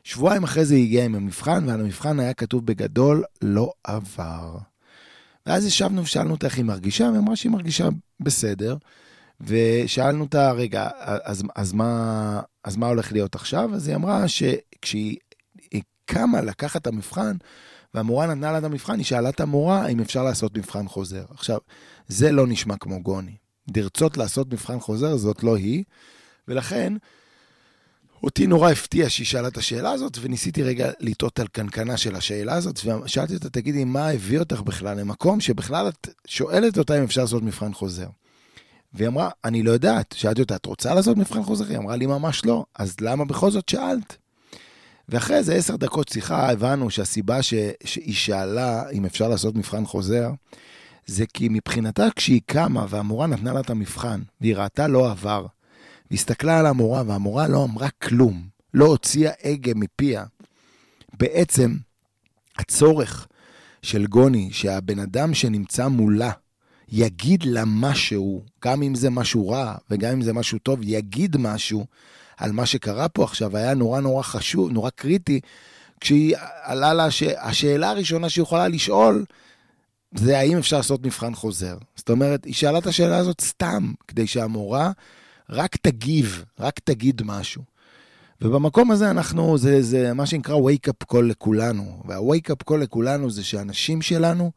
שבועיים 0.05 0.45
אחרי 0.45 0.64
זה 0.64 0.75
היא 0.75 0.85
הגיעה 0.85 1.05
עם 1.05 1.14
המבחן, 1.14 1.69
ועל 1.69 1.81
המבחן 1.81 2.21
היה 2.21 2.35
כתוב 2.35 2.66
בגדול, 2.66 3.25
לא 3.43 3.73
עבר. 3.85 4.57
ואז 5.47 5.66
ישבנו 5.66 6.03
ושאלנו 6.03 6.31
אותה 6.31 6.47
איך 6.47 6.57
היא 6.57 6.64
מרגישה, 6.64 7.05
והיא 7.05 7.19
אמרה 7.19 7.37
שהיא 7.37 7.53
מרגישה 7.53 7.88
בסדר. 8.21 8.77
ושאלנו 9.40 10.25
אותה, 10.25 10.53
רגע, 10.53 10.88
אז, 11.01 11.43
אז, 11.57 11.73
מה, 11.73 12.40
אז 12.64 12.77
מה 12.77 12.87
הולך 12.87 13.12
להיות 13.12 13.35
עכשיו? 13.35 13.75
אז 13.75 13.88
היא 13.88 13.97
אמרה 13.97 14.29
שכשהיא 14.29 15.16
קמה 16.12 16.40
לקחת 16.40 16.83
את 16.83 16.87
המבחן, 16.87 17.37
והמורה 17.94 18.27
נתנה 18.27 18.53
לה 18.53 18.59
את 18.59 18.64
המבחן, 18.64 18.99
היא 18.99 19.05
שאלה 19.05 19.29
את 19.29 19.40
המורה 19.40 19.87
אם 19.87 20.01
אפשר 20.01 20.23
לעשות 20.23 20.59
מבחן 20.59 20.88
חוזר. 20.88 21.25
עכשיו, 21.31 21.59
זה 22.09 22.33
לא 22.33 22.46
נשמע 22.46 22.77
כמו 22.77 23.03
גוני. 23.03 23.37
לרצות 23.77 24.16
לעשות 24.16 24.53
מבחן 24.53 24.81
חוזר, 24.81 25.16
זאת 25.16 25.42
לא 25.42 25.57
היא, 25.57 25.85
ולכן 26.49 26.92
אותי 28.23 28.46
נורא 28.46 28.70
הפתיע 28.70 29.11
שהיא 29.11 29.27
שאלה 29.27 29.49
את 29.49 29.57
השאלה 29.57 29.90
הזאת, 29.90 30.18
וניסיתי 30.20 30.62
רגע 30.62 30.90
לטעות 31.01 31.40
על 31.40 31.46
קנקנה 31.46 31.96
של 31.96 32.16
השאלה 32.16 32.55
הזאת, 32.55 32.81
ושאלתי 33.05 33.35
אותה, 33.35 33.51
תגידי, 33.51 33.85
מה 33.85 34.09
הביא 34.09 34.38
אותך 34.38 34.61
בכלל 34.61 35.01
למקום 35.01 35.40
שבכלל 35.40 35.88
את 35.88 36.09
שואלת 36.27 36.79
אותה 36.79 36.99
אם 36.99 37.03
אפשר 37.03 37.20
לעשות 37.20 37.42
מבחן 37.42 37.73
חוזר? 37.73 38.07
והיא 38.92 39.09
אמרה, 39.09 39.31
אני 39.44 39.62
לא 39.62 39.70
יודעת. 39.70 40.14
שאלתי 40.18 40.40
אותה, 40.40 40.57
את 40.57 40.66
רוצה 40.66 40.94
לעשות 40.94 41.16
מבחן 41.16 41.42
חוזר? 41.42 41.64
היא 41.68 41.79
אמרה 41.79 41.96
לי, 41.96 42.07
ממש 42.07 42.44
לא. 42.44 42.64
אז 42.75 42.96
למה 43.01 43.25
בכל 43.25 43.51
זאת 43.51 43.68
שאלת? 43.68 44.16
ואחרי 45.11 45.37
איזה 45.37 45.55
עשר 45.55 45.77
דקות 45.77 46.09
שיחה 46.09 46.51
הבנו 46.51 46.90
שהסיבה 46.90 47.42
ש... 47.42 47.55
שהיא 47.85 48.14
שאלה 48.14 48.90
אם 48.90 49.05
אפשר 49.05 49.29
לעשות 49.29 49.55
מבחן 49.55 49.85
חוזר, 49.85 50.31
זה 51.07 51.25
כי 51.35 51.49
מבחינתה 51.51 52.07
כשהיא 52.16 52.40
קמה 52.46 52.87
והמורה 52.88 53.27
נתנה 53.27 53.53
לה 53.53 53.61
את 53.61 53.70
המבחן, 53.70 54.20
והיא 54.40 54.57
ראתה 54.57 54.88
לא 54.88 55.11
עבר, 55.11 55.46
והסתכלה 56.11 56.59
על 56.59 56.66
המורה 56.66 57.03
והמורה 57.07 57.49
לא 57.49 57.64
אמרה 57.64 57.88
כלום, 58.03 58.49
לא 58.75 58.85
הוציאה 58.85 59.33
הגה 59.44 59.73
מפיה. 59.75 60.25
בעצם 61.18 61.77
הצורך 62.59 63.27
של 63.83 64.07
גוני, 64.07 64.49
שהבן 64.53 64.99
אדם 64.99 65.35
שנמצא 65.35 65.88
מולה 65.88 66.31
יגיד 66.88 67.42
לה 67.44 67.62
משהו, 67.66 68.42
גם 68.64 68.83
אם 68.83 68.94
זה 68.94 69.11
משהו 69.11 69.49
רע 69.49 69.75
וגם 69.90 70.12
אם 70.12 70.23
זה 70.23 70.33
משהו 70.33 70.59
טוב, 70.59 70.81
יגיד 70.83 71.37
משהו 71.37 71.87
על 72.40 72.53
מה 72.53 72.66
שקרה 72.66 73.09
פה 73.09 73.24
עכשיו, 73.24 73.57
היה 73.57 73.74
נורא 73.74 74.00
נורא 74.00 74.22
חשוב, 74.22 74.70
נורא 74.70 74.90
קריטי, 74.90 75.40
כשהיא 76.00 76.37
עלה 76.62 76.94
לה, 76.94 77.11
ש... 77.11 77.22
השאלה 77.22 77.90
הראשונה 77.90 78.29
שהיא 78.29 78.42
יכולה 78.42 78.68
לשאול, 78.68 79.24
זה 80.14 80.38
האם 80.38 80.59
אפשר 80.59 80.76
לעשות 80.76 81.07
מבחן 81.07 81.35
חוזר. 81.35 81.76
זאת 81.96 82.11
אומרת, 82.11 82.44
היא 82.44 82.55
שאלה 82.55 82.79
את 82.79 82.87
השאלה 82.87 83.16
הזאת 83.18 83.40
סתם, 83.40 83.92
כדי 84.09 84.26
שהמורה 84.26 84.90
רק 85.50 85.76
תגיב, 85.76 86.44
רק 86.61 86.81
תגיד 86.85 87.22
משהו. 87.24 87.62
ובמקום 88.42 88.90
הזה 88.90 89.11
אנחנו, 89.11 89.59
זה, 89.59 89.83
זה 89.83 90.12
מה 90.12 90.26
שנקרא 90.26 90.57
wake 90.57 90.90
up 90.90 91.14
call 91.14 91.22
לכולנו. 91.22 92.03
וה-wake 92.05 92.50
up 92.50 92.70
call 92.70 92.76
לכולנו 92.76 93.31
זה 93.31 93.44
שאנשים 93.44 94.03
שלנו 94.03 94.50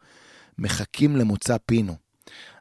מחכים 0.60 1.16
למוצא 1.16 1.58
פינו. 1.66 1.96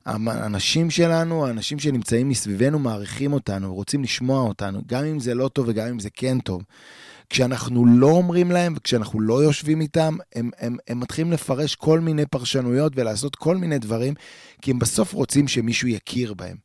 האנשים 0.06 0.90
שלנו, 0.90 1.46
האנשים 1.46 1.78
שנמצאים 1.78 2.28
מסביבנו 2.28 2.78
מעריכים 2.78 3.32
אותנו, 3.32 3.74
רוצים 3.74 4.02
לשמוע 4.02 4.40
אותנו, 4.40 4.80
גם 4.86 5.04
אם 5.04 5.20
זה 5.20 5.34
לא 5.34 5.48
טוב 5.48 5.66
וגם 5.68 5.88
אם 5.88 5.98
זה 5.98 6.08
כן 6.10 6.40
טוב. 6.40 6.62
כשאנחנו 7.30 7.86
לא 7.86 8.06
אומרים 8.06 8.50
להם 8.50 8.74
וכשאנחנו 8.76 9.20
לא 9.20 9.44
יושבים 9.44 9.80
איתם, 9.80 10.16
הם, 10.34 10.50
הם, 10.58 10.76
הם 10.88 11.00
מתחילים 11.00 11.32
לפרש 11.32 11.74
כל 11.74 12.00
מיני 12.00 12.26
פרשנויות 12.26 12.92
ולעשות 12.96 13.36
כל 13.36 13.56
מיני 13.56 13.78
דברים, 13.78 14.14
כי 14.62 14.70
הם 14.70 14.78
בסוף 14.78 15.12
רוצים 15.12 15.48
שמישהו 15.48 15.88
יכיר 15.88 16.34
בהם. 16.34 16.56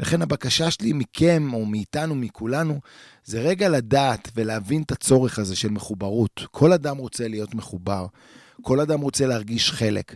לכן 0.00 0.22
הבקשה 0.22 0.70
שלי 0.70 0.92
מכם, 0.92 1.50
או 1.52 1.66
מאיתנו, 1.66 2.14
מכולנו, 2.14 2.80
זה 3.24 3.40
רגע 3.40 3.68
לדעת 3.68 4.30
ולהבין 4.36 4.82
את 4.82 4.92
הצורך 4.92 5.38
הזה 5.38 5.56
של 5.56 5.70
מחוברות. 5.70 6.40
כל 6.50 6.72
אדם 6.72 6.96
רוצה 6.96 7.28
להיות 7.28 7.54
מחובר, 7.54 8.06
כל 8.62 8.80
אדם 8.80 9.00
רוצה 9.00 9.26
להרגיש 9.26 9.70
חלק. 9.70 10.14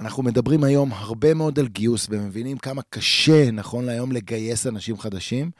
אנחנו 0.00 0.22
מדברים 0.22 0.64
היום 0.64 0.92
הרבה 0.92 1.34
מאוד 1.34 1.58
על 1.58 1.68
גיוס, 1.68 2.06
ומבינים 2.10 2.58
כמה 2.58 2.82
קשה, 2.90 3.50
נכון 3.50 3.84
להיום, 3.84 4.12
לגייס 4.12 4.66
אנשים 4.66 4.98
חדשים 4.98 5.50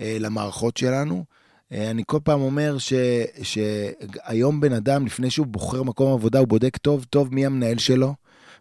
אה, 0.00 0.16
למערכות 0.20 0.76
שלנו. 0.76 1.24
אה, 1.72 1.90
אני 1.90 2.02
כל 2.06 2.18
פעם 2.24 2.40
אומר 2.40 2.78
ש, 2.78 2.92
שהיום 3.42 4.60
בן 4.60 4.72
אדם, 4.72 5.06
לפני 5.06 5.30
שהוא 5.30 5.46
בוחר 5.46 5.82
מקום 5.82 6.12
עבודה, 6.12 6.38
הוא 6.38 6.48
בודק 6.48 6.76
טוב 6.76 7.04
טוב 7.10 7.34
מי 7.34 7.46
המנהל 7.46 7.78
שלו, 7.78 8.14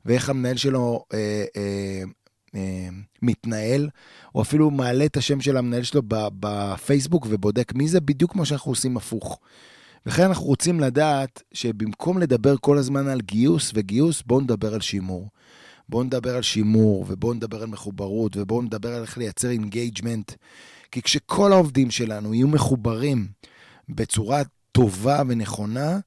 ואיך 0.06 0.30
המנהל 0.30 0.58
שלו 0.58 1.06
אה, 1.14 1.46
אה, 1.56 2.02
מתנהל, 3.22 3.90
או 4.36 4.42
אפילו 4.42 4.72
מעלה 4.72 5.06
את 5.06 5.18
השם 5.18 5.42
של 5.42 5.58
המנהל 5.58 5.84
שלו 5.84 6.02
בפייסבוק 6.40 7.28
ובודק 7.30 7.74
מי 7.76 7.88
זה, 7.88 8.02
בדיוק 8.02 8.32
כמו 8.32 8.46
שאנחנו 8.46 8.72
עושים 8.72 8.98
הפוך. 8.98 9.40
לכן 10.06 10.24
אנחנו 10.24 10.46
רוצים 10.46 10.80
לדעת 10.80 11.44
שבמקום 11.54 12.18
לדבר 12.18 12.56
כל 12.58 12.78
הזמן 12.78 13.08
על 13.08 13.22
גיוס 13.22 13.72
וגיוס, 13.76 14.24
בואו 14.26 14.42
נדבר 14.42 14.74
על 14.74 14.82
שימור. 14.82 15.30
בואו 15.90 16.04
נדבר 16.04 16.36
על 16.36 16.42
שימור, 16.42 17.06
ובואו 17.08 17.34
נדבר 17.34 17.62
על 17.62 17.68
מחוברות, 17.68 18.38
ובואו 18.38 18.62
נדבר 18.62 18.94
על 18.94 19.02
איך 19.02 19.18
לייצר 19.18 19.50
engagement. 19.50 20.32
כי 20.92 21.02
כשכל 21.02 21.52
העובדים 21.52 21.92
שלנו 21.92 22.34
יהיו 22.34 22.48
מחוברים 22.48 23.28
בצורה 23.90 24.42
טובה 24.72 25.22
ונכונה, 25.28 26.00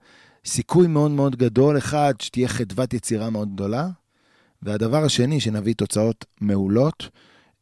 סיכוי 0.44 0.86
מאוד 0.86 1.10
מאוד 1.10 1.36
גדול, 1.36 1.78
אחד, 1.78 2.14
שתהיה 2.20 2.48
חדוות 2.48 2.94
יצירה 2.94 3.30
מאוד 3.30 3.54
גדולה, 3.54 3.88
והדבר 4.62 5.04
השני, 5.04 5.40
שנביא 5.40 5.74
תוצאות 5.74 6.24
מעולות, 6.40 7.08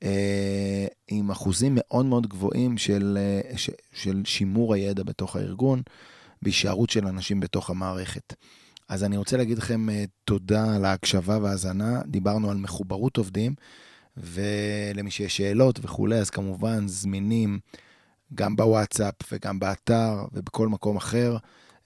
אה, 0.03 0.87
עם 1.09 1.31
אחוזים 1.31 1.73
מאוד 1.77 2.07
מאוד 2.07 2.27
גבוהים 2.27 2.79
של, 2.79 3.19
אה, 3.21 3.57
של 3.93 4.23
שימור 4.25 4.75
הידע 4.75 5.03
בתוך 5.03 5.37
הארגון. 5.37 5.83
בהישארות 6.43 6.91
של 6.91 7.07
אנשים 7.07 7.41
בתוך 7.41 7.71
המערכת. 7.71 8.35
אז 8.89 9.05
אני 9.05 9.17
רוצה 9.17 9.37
להגיד 9.37 9.59
לכם 9.59 9.91
אה, 9.91 10.05
תודה 10.25 10.75
על 10.75 10.85
ההקשבה 10.85 11.39
וההאזנה. 11.43 12.01
דיברנו 12.07 12.51
על 12.51 12.57
מחוברות 12.57 13.17
עובדים, 13.17 13.55
ולמי 14.17 15.11
שיש 15.11 15.37
שאלות 15.37 15.79
וכולי, 15.83 16.17
אז 16.17 16.31
כמובן 16.31 16.89
זמינים 16.89 17.59
גם 18.35 18.57
בוואטסאפ 18.57 19.15
וגם 19.33 19.59
באתר 19.59 20.25
ובכל 20.33 20.69
מקום 20.69 20.97
אחר. 20.97 21.37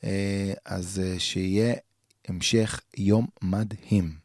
אה, 0.05 0.53
אז 0.65 1.03
אה, 1.05 1.19
שיהיה 1.19 1.75
המשך 2.29 2.81
יום 2.97 3.27
מדהים. 3.43 4.22